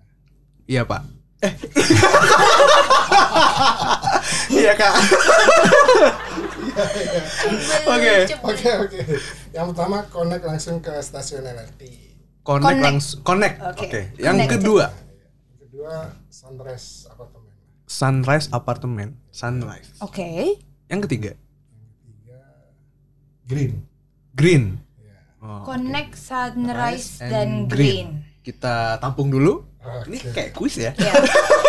Iya 0.67 0.83
Pak. 0.83 1.03
Eh. 1.39 1.55
Iya 4.49 4.73
Kak. 4.75 4.95
Oke. 7.95 8.15
Oke, 8.45 8.71
oke. 8.79 8.99
Yang 9.51 9.67
pertama 9.75 9.97
connect 10.09 10.45
langsung 10.45 10.77
ke 10.79 10.93
stasiun 10.99 11.43
LRT. 11.43 11.83
Connect, 12.41 12.65
Connect. 12.65 12.81
langsung 12.81 13.21
connect. 13.21 13.57
Oke. 13.61 13.85
Oke. 13.85 14.01
Yang 14.17 14.37
Connect. 14.41 14.53
kedua 14.57 14.87
Yang 14.89 15.59
kedua 15.69 15.93
sunrise 16.33 16.89
apartemen. 17.07 17.53
Sunrise 17.89 18.47
Apartemen. 18.51 19.09
Sunrise. 19.29 19.91
Oke 20.01 20.57
Yang 20.89 21.01
ketiga 21.09 21.33
Yang 21.37 21.85
ketiga 21.93 22.41
green. 23.45 23.73
Green. 24.33 24.65
Ya. 24.97 25.21
Oh, 25.45 25.61
Connect 25.69 26.17
sunrise 26.17 27.21
and 27.21 27.29
dan 27.29 27.51
green. 27.69 27.69
green 27.69 28.09
Kita 28.41 28.97
tampung 28.97 29.29
dulu. 29.29 29.68
Oke. 29.79 30.11
Ini 30.11 30.19
kayak 30.35 30.51
kuis 30.53 30.75
ya. 30.77 30.91
Ya. 30.93 31.13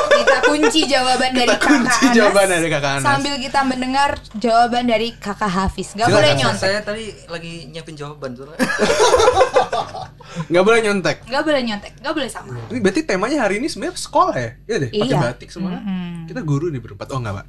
Kita 0.10 0.38
kunci 0.43 0.84
jawaban 0.84 1.32
dari 1.32 1.48
Kita 1.48 1.62
kunci 1.62 1.86
kakak 1.86 2.02
Anas 2.02 2.15
jawaban 2.17 2.45
dari 2.50 2.67
kakak 2.67 2.91
Anas. 2.91 3.06
Sambil 3.06 3.34
kita 3.38 3.60
mendengar 3.63 4.10
jawaban 4.36 4.84
dari 4.84 5.08
kakak 5.13 5.48
Hafiz 5.48 5.93
Gak 5.93 6.04
Silakan. 6.04 6.15
boleh 6.17 6.32
nyontek 6.36 6.60
saya 6.60 6.80
tadi 6.82 7.04
lagi 7.26 7.54
nyiapin 7.69 7.95
jawaban 7.95 8.34
soalnya. 8.34 8.58
Nggak 10.50 10.63
boleh 10.63 10.80
nyontek. 10.82 11.17
Gak 11.24 11.43
boleh 11.43 11.62
nyontek 11.63 11.91
Gak 11.98 12.13
boleh 12.13 12.30
sama 12.30 12.54
Ini 12.67 12.80
berarti 12.80 13.02
temanya 13.04 13.38
hari 13.41 13.58
ini 13.58 13.67
sebenarnya 13.67 13.95
sekolah 13.95 14.36
ya? 14.36 14.52
Iya 14.65 14.76
deh, 14.80 14.89
pakai 14.91 15.08
Iya. 15.08 15.19
batik 15.24 15.50
semua. 15.50 15.72
Mm-mm. 15.72 16.28
Kita 16.28 16.41
guru 16.41 16.67
nih 16.67 16.82
berempat. 16.82 17.08
Oh 17.10 17.17
enggak, 17.17 17.34
Pak. 17.36 17.45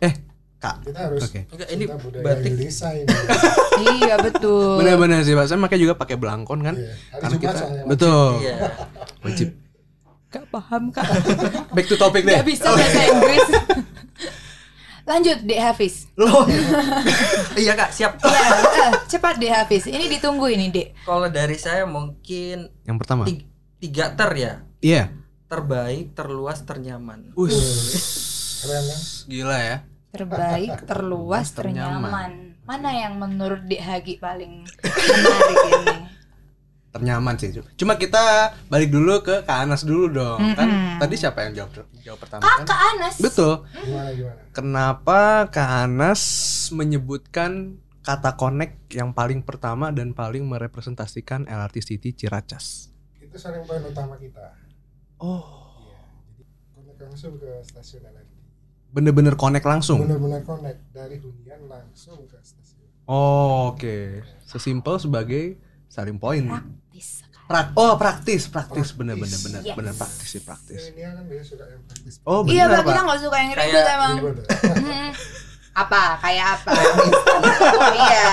Eh, 0.00 0.14
Kak. 0.58 0.76
Kita 0.84 1.00
harus 1.02 1.20
Oke. 1.24 1.40
Enggak, 1.48 1.68
ini 1.68 1.84
kita 1.84 1.96
budaya 1.98 2.24
batik. 2.24 2.50
Indonesia 2.52 2.88
ini. 2.92 3.06
Iya 3.72 4.14
betul 4.20 4.78
Benar-benar 4.78 5.24
sih, 5.24 5.32
Pak. 5.32 5.44
Saya 5.48 5.58
makanya 5.58 5.80
juga 5.82 5.94
pakai 5.96 6.14
belangkon 6.14 6.60
kan. 6.62 6.74
Iya. 6.76 6.92
Hari 7.10 7.18
Karena 7.18 7.34
Jumat 7.34 7.54
kita 7.56 7.64
betul. 7.88 8.28
Iya. 8.38 8.56
Wajib. 9.22 9.48
Gak 10.32 10.48
paham 10.48 10.88
kak 10.88 11.04
Back 11.76 11.86
to 11.86 11.94
topic 11.94 12.24
deh. 12.24 12.32
Gak 12.34 12.46
bisa 12.46 12.66
bahasa 12.66 13.00
Inggris 13.04 13.46
Lanjut 15.02 15.38
Dek 15.42 15.60
Hafiz 15.60 16.08
Loh. 16.14 16.46
Iya 17.60 17.74
Kak, 17.74 17.90
siap. 17.90 18.16
Iya 18.16 18.40
eh, 18.88 18.92
Cepat 19.06 19.36
Dek 19.36 19.52
Hafiz 19.52 19.84
Ini 19.84 20.08
ditunggu 20.08 20.46
ini 20.46 20.70
Dek 20.70 20.94
Kalau 21.02 21.26
dari 21.26 21.54
saya 21.54 21.84
mungkin 21.84 22.70
Yang 22.82 22.96
pertama. 22.96 23.22
ti- 23.24 23.44
tiga 23.78 24.14
ter 24.14 24.30
ya. 24.32 24.52
Iya. 24.78 25.04
Terbaik, 25.44 26.14
terluas, 26.14 26.62
ternyaman. 26.62 27.34
Us. 27.34 27.52
Keren 28.62 28.84
kan? 28.84 29.00
Gila 29.26 29.58
ya. 29.58 29.76
Terbaik, 30.08 30.86
terluas, 30.86 31.50
Ternyaman. 31.50 32.08
ternyaman 32.08 32.32
Mana 32.62 32.90
yang 32.90 33.18
menurut 33.18 33.66
Dek 33.66 33.80
Hagi 33.80 34.14
paling 34.16 34.62
menarik 34.62 35.58
ini 35.68 35.96
Ternyaman 36.92 37.34
sih. 37.34 37.48
Cuma 37.74 37.96
kita 37.96 38.20
balik 38.68 38.88
dulu 38.88 39.20
ke 39.20 39.40
Kak 39.42 39.64
Anas 39.64 39.80
dulu 39.82 40.12
dong. 40.12 40.36
Kan 40.52 40.68
Mm-mm. 40.68 41.00
tadi 41.00 41.14
siapa 41.16 41.40
yang 41.42 41.56
jawab 41.56 41.70
jawab 41.98 42.18
pertama 42.20 42.40
kan? 42.42 42.62
Kakak 42.62 42.80
Anas 42.86 43.14
Betul. 43.16 43.64
Gimana 43.74 44.10
gimana? 44.12 44.40
Kenapa 44.52 45.18
Kak 45.48 45.70
Anas 45.82 46.22
menyebutkan 46.70 47.80
kata 48.00 48.34
connect 48.34 48.90
yang 48.90 49.10
paling 49.10 49.40
pertama 49.40 49.88
dan 49.88 50.12
paling 50.12 50.44
merepresentasikan 50.44 51.46
LRT 51.46 51.80
City 51.80 52.12
Ciracas? 52.12 52.92
Itu 53.16 53.34
saling 53.34 53.64
poin 53.64 53.80
utama 53.80 54.14
kita. 54.14 54.52
Oh, 55.16 55.40
Iya. 55.80 55.96
Jadi 56.28 56.44
connect 56.76 57.00
langsung 57.00 57.32
ke 57.36 57.50
stasiun 57.62 58.04
LRT. 58.04 58.30
bener-bener 58.90 59.32
connect 59.32 59.64
langsung. 59.64 60.04
Benar-benar 60.04 60.42
connect 60.42 60.92
dari 60.92 61.16
hunian 61.16 61.64
langsung 61.64 62.20
ke 62.26 62.36
stasiun. 62.36 62.84
Oh, 63.04 63.72
Oke, 63.72 64.20
sesimpel 64.42 64.98
sebagai 64.98 65.56
starting 65.88 66.18
point. 66.18 66.44
Praktis 67.02 67.18
sekali 67.18 67.42
Prak- 67.42 67.74
oh 67.74 67.92
praktis, 67.96 68.42
praktis, 68.46 68.88
bener 68.94 69.14
bener 69.14 69.28
Praktis. 69.28 69.44
bener 69.44 69.60
Yes. 69.62 69.76
bener 69.76 69.92
praktis 69.92 70.28
sih 70.28 70.40
praktis. 70.40 70.80
Ini 70.88 71.00
kan 71.02 71.26
dia 71.26 71.42
suka 71.42 71.64
yang 71.66 71.82
praktis. 71.82 72.14
Oh 72.22 72.40
Iya 72.44 72.64
bener 72.64 72.78
Pak, 72.78 72.86
kita 72.86 72.94
pak. 72.94 73.04
gak 73.04 73.20
suka 73.20 73.36
yang 73.36 73.50
ribet 73.52 73.84
emang 73.84 74.12
ya? 74.14 74.22
Apa? 75.82 76.02
Kayak 76.18 76.46
apa? 76.54 76.70
oh 76.70 77.92
iya 77.98 78.28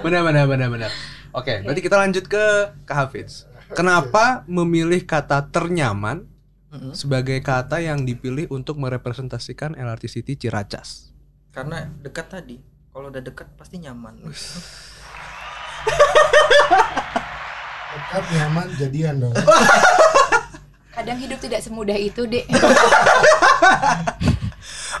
Bener 0.00 0.20
bener 0.20 0.44
bener 0.44 0.68
bener. 0.68 0.90
Oke, 1.30 1.62
berarti 1.62 1.80
kita 1.80 1.96
lanjut 1.96 2.24
ke 2.26 2.44
Kak 2.82 2.96
Hafiz. 3.00 3.46
Kenapa 3.70 4.42
memilih 4.44 5.00
kata 5.00 5.46
ternyaman 5.46 6.26
sebagai 6.92 7.38
kata 7.40 7.78
yang 7.78 8.02
dipilih 8.02 8.46
untuk 8.48 8.74
merepresentasikan 8.76 9.72
LRT 9.72 10.10
City 10.10 10.34
Ciracas? 10.36 11.14
Karena 11.48 11.86
dekat 11.96 12.26
tadi. 12.28 12.58
Kalau 12.90 13.06
udah 13.08 13.18
dekat 13.20 13.46
pasti 13.54 13.78
nyaman. 13.78 14.18
Dekat 17.90 18.24
nyaman 18.30 18.66
jadian 18.76 19.14
dong. 19.18 19.34
Kadang 20.94 21.18
hidup 21.18 21.38
tidak 21.38 21.60
semudah 21.60 21.96
itu 21.96 22.22
dek 22.24 22.44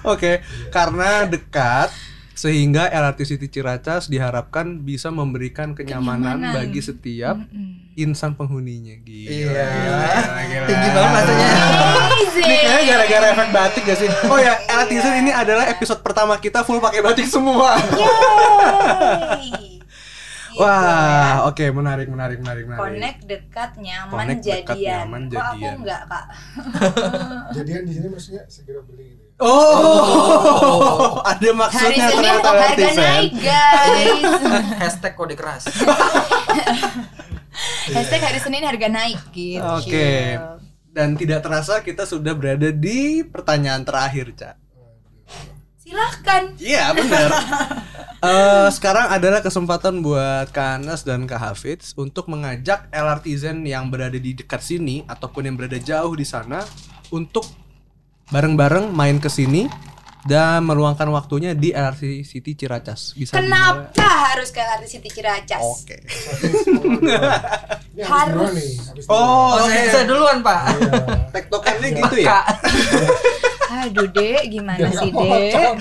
Oke, 0.02 0.40
karena 0.70 1.28
dekat 1.28 1.92
sehingga 2.32 2.88
LRT 2.88 3.20
City 3.26 3.52
Ciracas 3.52 4.08
diharapkan 4.08 4.80
bisa 4.80 5.12
memberikan 5.12 5.76
kenyamanan, 5.76 6.40
Kenyamanan. 6.40 6.56
bagi 6.56 6.80
setiap 6.80 7.36
Mm-mm. 7.36 7.92
insan 7.94 8.32
penghuninya. 8.32 8.96
Gila. 8.96 9.28
Iya. 9.28 9.68
Tinggi 10.64 10.88
banget. 10.88 11.24
Amazing. 11.28 12.46
Ini 12.48 12.56
kayaknya 12.56 12.84
gara-gara 12.88 13.26
efek 13.28 13.48
batik 13.52 13.82
gak 13.84 13.98
sih? 14.00 14.08
Oh 14.24 14.40
ya, 14.40 14.56
LRT 14.64 14.92
City 14.96 15.18
ini 15.20 15.32
adalah 15.36 15.68
episode 15.68 16.00
pertama 16.00 16.40
kita 16.40 16.64
full 16.64 16.80
pakai 16.80 17.04
batik 17.04 17.28
semua. 17.28 17.76
Yeay. 17.92 19.79
Gitu 20.50 20.58
Wah, 20.58 21.46
oke 21.46 21.64
menarik, 21.70 22.08
menarik, 22.10 22.38
menarik, 22.38 22.64
menarik. 22.66 22.82
Connect 22.82 23.20
dekat 23.22 23.70
nyaman 23.78 24.16
Connect, 24.18 24.42
dekat, 24.42 24.74
jadian. 24.74 24.98
nyaman, 25.06 25.20
Kok 25.24 25.38
aku 25.38 25.54
jadian. 25.54 25.74
enggak 25.78 26.02
kak? 26.04 26.24
Jadian 27.56 27.82
di 27.82 27.92
sini 27.94 28.06
maksudnya 28.06 28.42
segera 28.46 28.80
beli 28.82 29.06
gitu. 29.08 29.22
ya. 29.22 29.38
Oh, 29.40 31.22
ada 31.30 31.38
Hari 31.40 31.54
maksudnya 31.54 32.04
Senin 32.04 32.10
ternyata 32.12 32.48
harga 32.50 32.88
naik 32.92 33.32
guys. 33.38 34.22
Hashtag 34.82 35.14
kode 35.14 35.34
keras. 35.34 35.64
Hashtag 37.90 38.20
hari 38.20 38.38
Senin 38.38 38.62
harga 38.62 38.88
naik 38.88 39.20
gitu. 39.30 39.64
Oke. 39.64 40.38
Dan 40.90 41.14
tidak 41.14 41.40
terasa 41.40 41.80
kita 41.80 42.02
sudah 42.02 42.34
berada 42.34 42.68
di 42.68 43.22
pertanyaan 43.22 43.86
terakhir, 43.86 44.34
Cak. 44.34 44.56
Silahkan. 45.78 46.42
Iya, 46.58 46.90
benar. 46.92 47.28
Eh, 48.20 48.68
sekarang 48.68 49.08
adalah 49.08 49.40
kesempatan 49.40 50.04
buat 50.04 50.52
Kak 50.52 50.84
Anas 50.84 51.08
dan 51.08 51.24
Kak 51.24 51.40
Hafiz 51.40 51.96
untuk 51.96 52.28
mengajak 52.28 52.92
LRTzen 52.92 53.64
yang 53.64 53.88
berada 53.88 54.20
di 54.20 54.36
dekat 54.36 54.60
sini 54.60 55.00
ataupun 55.08 55.48
yang 55.48 55.56
berada 55.56 55.80
jauh 55.80 56.12
di 56.12 56.28
sana 56.28 56.60
untuk 57.08 57.48
bareng-bareng 58.28 58.92
main 58.92 59.16
ke 59.16 59.32
sini 59.32 59.72
dan 60.28 60.68
meluangkan 60.68 61.08
waktunya 61.08 61.56
di 61.56 61.72
LRT 61.72 62.28
City 62.28 62.52
Ciracas. 62.52 63.16
Bisa 63.16 63.40
Kenapa 63.40 64.04
harus 64.04 64.52
ke 64.52 64.60
LRT 64.60 64.84
City 64.84 65.08
Ciracas? 65.08 65.64
Oke. 65.64 65.96
Habis 66.04 66.60
Harus. 68.04 68.52
Oh, 69.08 69.16
Oh, 69.16 69.64
oke. 69.64 69.72
saya, 69.72 69.88
saya 69.88 70.04
duluan, 70.04 70.44
Pak. 70.44 70.60
Iya. 70.76 70.92
Tektokannya 71.32 71.88
gitu 72.04 72.16
ya? 72.20 72.44
Aduh, 73.80 74.08
Dek, 74.12 74.42
gimana 74.52 74.76
Biar 74.76 74.92
sih, 74.92 75.08
Dek? 75.08 75.72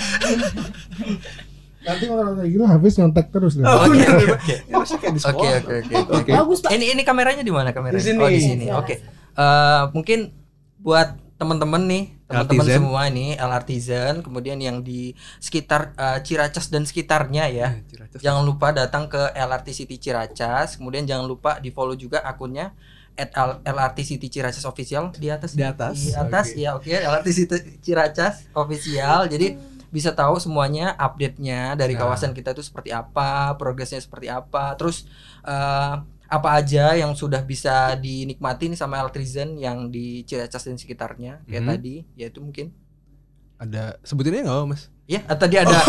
Nanti 1.89 2.05
kalau 2.05 2.23
kayak 2.37 2.49
gitu 2.53 2.63
habis 2.65 2.93
nyontek 2.95 3.27
terus 3.33 3.53
deh. 3.57 3.65
Oh, 3.65 3.89
Oke, 3.89 3.97
iya. 3.97 4.09
oke, 4.13 4.25
oke. 4.37 4.55
Ya, 4.69 4.77
Oke, 4.77 5.47
oke, 5.49 5.73
oke. 5.81 5.93
Oke. 6.13 6.31
Bagus, 6.31 6.59
Pak. 6.61 6.69
Ini 6.71 6.85
ini 6.93 7.01
kameranya 7.01 7.41
di 7.41 7.49
mana 7.49 7.73
kameranya? 7.73 7.97
Di 7.97 8.05
sini. 8.05 8.19
Oh, 8.21 8.29
di 8.29 8.41
sini. 8.41 8.65
Iya. 8.69 8.77
Oke. 8.77 8.95
Eh, 9.33 9.83
mungkin 9.95 10.29
buat 10.77 11.17
teman-teman 11.39 11.87
nih, 11.87 12.03
teman-teman 12.27 12.65
semua 12.67 13.01
ini 13.07 13.31
LRTzen, 13.33 14.21
kemudian 14.21 14.59
yang 14.59 14.83
di 14.83 15.15
sekitar 15.39 15.95
eh, 15.95 16.19
Ciracas 16.21 16.67
dan 16.67 16.83
sekitarnya 16.83 17.47
ya. 17.49 17.67
Ciracas. 17.87 18.19
Jangan 18.19 18.43
lupa 18.43 18.75
datang 18.75 19.07
ke 19.07 19.31
LRT 19.33 19.71
City 19.73 19.95
Ciracas, 19.97 20.75
kemudian 20.75 21.07
jangan 21.07 21.25
lupa 21.25 21.57
di 21.57 21.71
follow 21.71 21.95
juga 21.95 22.19
akunnya 22.21 22.75
at 23.19 23.35
LRT 23.67 23.99
City 24.07 24.27
Ciracas 24.31 24.63
official 24.63 25.11
di 25.11 25.27
atas 25.27 25.51
Di 25.51 25.63
atas. 25.67 25.95
di 25.99 26.15
atas 26.15 26.55
Oke. 26.55 26.63
ya 26.63 26.69
oke 26.71 26.87
LRT 26.87 27.27
City 27.35 27.57
Ciracas 27.83 28.47
official 28.55 29.27
jadi 29.27 29.59
bisa 29.89 30.11
tahu 30.11 30.37
semuanya 30.37 30.93
update-nya 30.95 31.73
dari 31.73 31.93
Nah. 31.93 32.05
kawasan 32.05 32.31
kita 32.31 32.51
itu 32.51 32.61
seperti 32.61 32.89
apa 32.89 33.53
progresnya 33.53 33.97
seperti 33.97 34.27
apa 34.27 34.73
terus 34.73 35.09
eh, 35.41 35.93
apa 36.27 36.49
aja 36.53 36.93
yang 36.93 37.11
sudah 37.11 37.41
bisa 37.41 37.93
dinikmati 37.95 38.67
nih 38.67 38.77
sama 38.77 38.97
Altrizen 38.97 39.55
yang 39.55 39.87
di 39.87 40.21
Ciracas 40.23 40.61
dan 40.63 40.75
sekitarnya 40.75 41.41
kayak 41.43 41.63
Mhm. 41.63 41.69
tadi 41.71 41.95
yaitu 42.15 42.39
mungkin 42.39 42.69
Ada 43.57 43.99
sebutinnya 44.01 44.45
nggak, 44.45 44.67
Mas? 44.67 44.87
ya 45.03 45.19
ah, 45.25 45.35
tadi 45.35 45.57
ada 45.57 45.73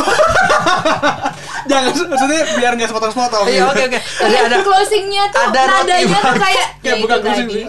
Jangan 1.63 1.93
maksudnya 2.09 2.41
biar 2.57 2.73
nggak 2.73 2.89
sepotong-sepotong. 2.89 3.45
iya 3.47 3.63
oke 3.65 3.83
oke 3.85 3.99
tadi 4.01 4.35
ada 4.35 4.57
closingnya 4.61 5.23
tuh 5.29 5.45
ada 5.45 5.61
nadanya 5.69 6.19
tuh 6.19 6.35
kayak 6.37 6.67
Ya, 6.81 6.89
ya 6.89 6.95
bukan 6.99 7.15
itu 7.15 7.25
closing 7.27 7.47
tadi. 7.47 7.63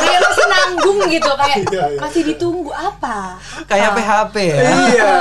kayak 0.00 0.20
nanggung 0.64 0.98
gitu 1.06 1.30
kayak 1.36 1.56
Iya, 1.64 1.84
iya. 1.86 2.00
masih 2.00 2.22
ditunggu 2.24 2.72
apa 2.72 3.36
kayak 3.64 3.90
PHP 3.92 4.34
ya 4.40 4.56
Iya. 4.64 5.12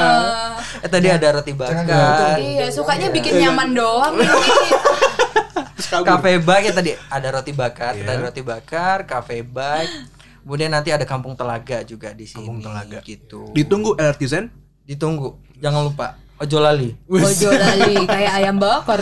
eh, 0.79 0.89
tadi 0.89 1.07
ada 1.07 1.27
roti 1.35 1.51
bakar 1.51 2.39
iya 2.39 2.71
sukanya 2.71 3.11
Iya. 3.11 3.15
bikin 3.15 3.33
nyaman 3.39 3.69
doang. 3.75 4.15
Cafe 5.93 6.41
Bike 6.41 6.65
ya 6.65 6.73
tadi 6.73 6.91
ada 6.97 7.27
roti 7.29 7.53
bakar, 7.53 7.93
Iya. 7.93 8.09
ada 8.09 8.13
roti 8.25 8.41
bakar, 8.41 9.05
Cafe 9.05 9.45
Bike. 9.45 10.09
Kemudian 10.41 10.73
nanti 10.73 10.89
ada 10.89 11.05
Kampung 11.05 11.37
Telaga 11.37 11.85
juga 11.85 12.11
di 12.11 12.25
sini. 12.25 12.41
Kampung 12.41 12.59
Telaga. 12.59 12.99
gitu. 13.05 13.53
Ditunggu 13.53 13.93
LRTzen. 13.95 14.49
Ditunggu. 14.83 15.37
Jangan 15.61 15.85
lupa 15.85 16.17
ojo 16.35 16.57
lali. 16.59 16.91
Ojo 17.07 17.49
lali 17.53 18.03
kayak 18.03 18.33
ayam 18.41 18.57
bakar 18.57 18.99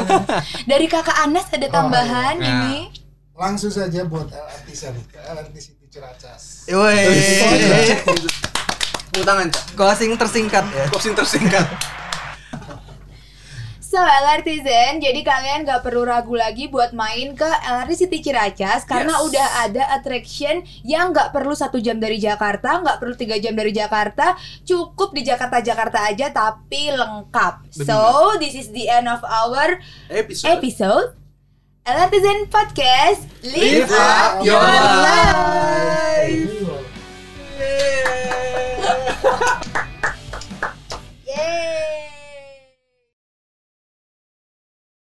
dari 0.70 0.86
kakak 0.86 1.16
Anas 1.18 1.48
ada 1.50 1.66
tambahan 1.66 2.38
iya. 2.38 2.46
ini 2.46 2.78
Langsung 3.38 3.70
saja 3.70 4.02
buat 4.02 4.26
LRT 4.26 4.66
ke 5.14 5.18
LRT 5.22 5.54
City 5.62 5.86
Ciracas. 5.86 6.66
Woi. 6.74 7.06
Tepuk 9.14 9.22
tangan, 9.22 9.46
Cak. 9.46 9.78
Closing 9.78 10.18
tersingkat 10.18 10.66
ya. 10.74 10.84
Closing 10.90 11.14
tersingkat. 11.14 11.62
So 13.78 13.96
LRTzen, 14.02 15.00
jadi 15.00 15.20
kalian 15.24 15.64
gak 15.64 15.80
perlu 15.80 16.02
ragu 16.04 16.34
lagi 16.34 16.68
buat 16.68 16.90
main 16.92 17.32
ke 17.32 17.46
LRT 17.46 18.04
City 18.04 18.20
Ciracas 18.20 18.84
karena 18.84 19.16
Yes. 19.16 19.24
udah 19.30 19.48
ada 19.64 19.82
attraction 19.96 20.60
yang 20.84 21.14
gak 21.14 21.32
perlu 21.32 21.54
satu 21.54 21.78
jam 21.78 21.96
dari 21.96 22.18
Jakarta, 22.18 22.82
gak 22.84 22.98
perlu 23.00 23.14
tiga 23.16 23.38
jam 23.40 23.54
dari 23.54 23.70
Jakarta, 23.72 24.34
cukup 24.66 25.14
di 25.14 25.22
Jakarta 25.24 25.62
Jakarta 25.62 26.04
aja 26.04 26.28
tapi 26.28 26.90
lengkap. 26.92 27.70
So 27.70 28.34
this 28.36 28.58
is 28.58 28.74
the 28.74 28.90
end 28.92 29.08
of 29.08 29.22
our 29.24 29.78
Episode. 30.10 30.58
episode 30.58 31.08
LRTzen 31.88 32.48
Podcast. 32.52 33.24
Live 33.44 33.90
up 33.92 34.44
your 34.44 34.60
life. 34.60 35.24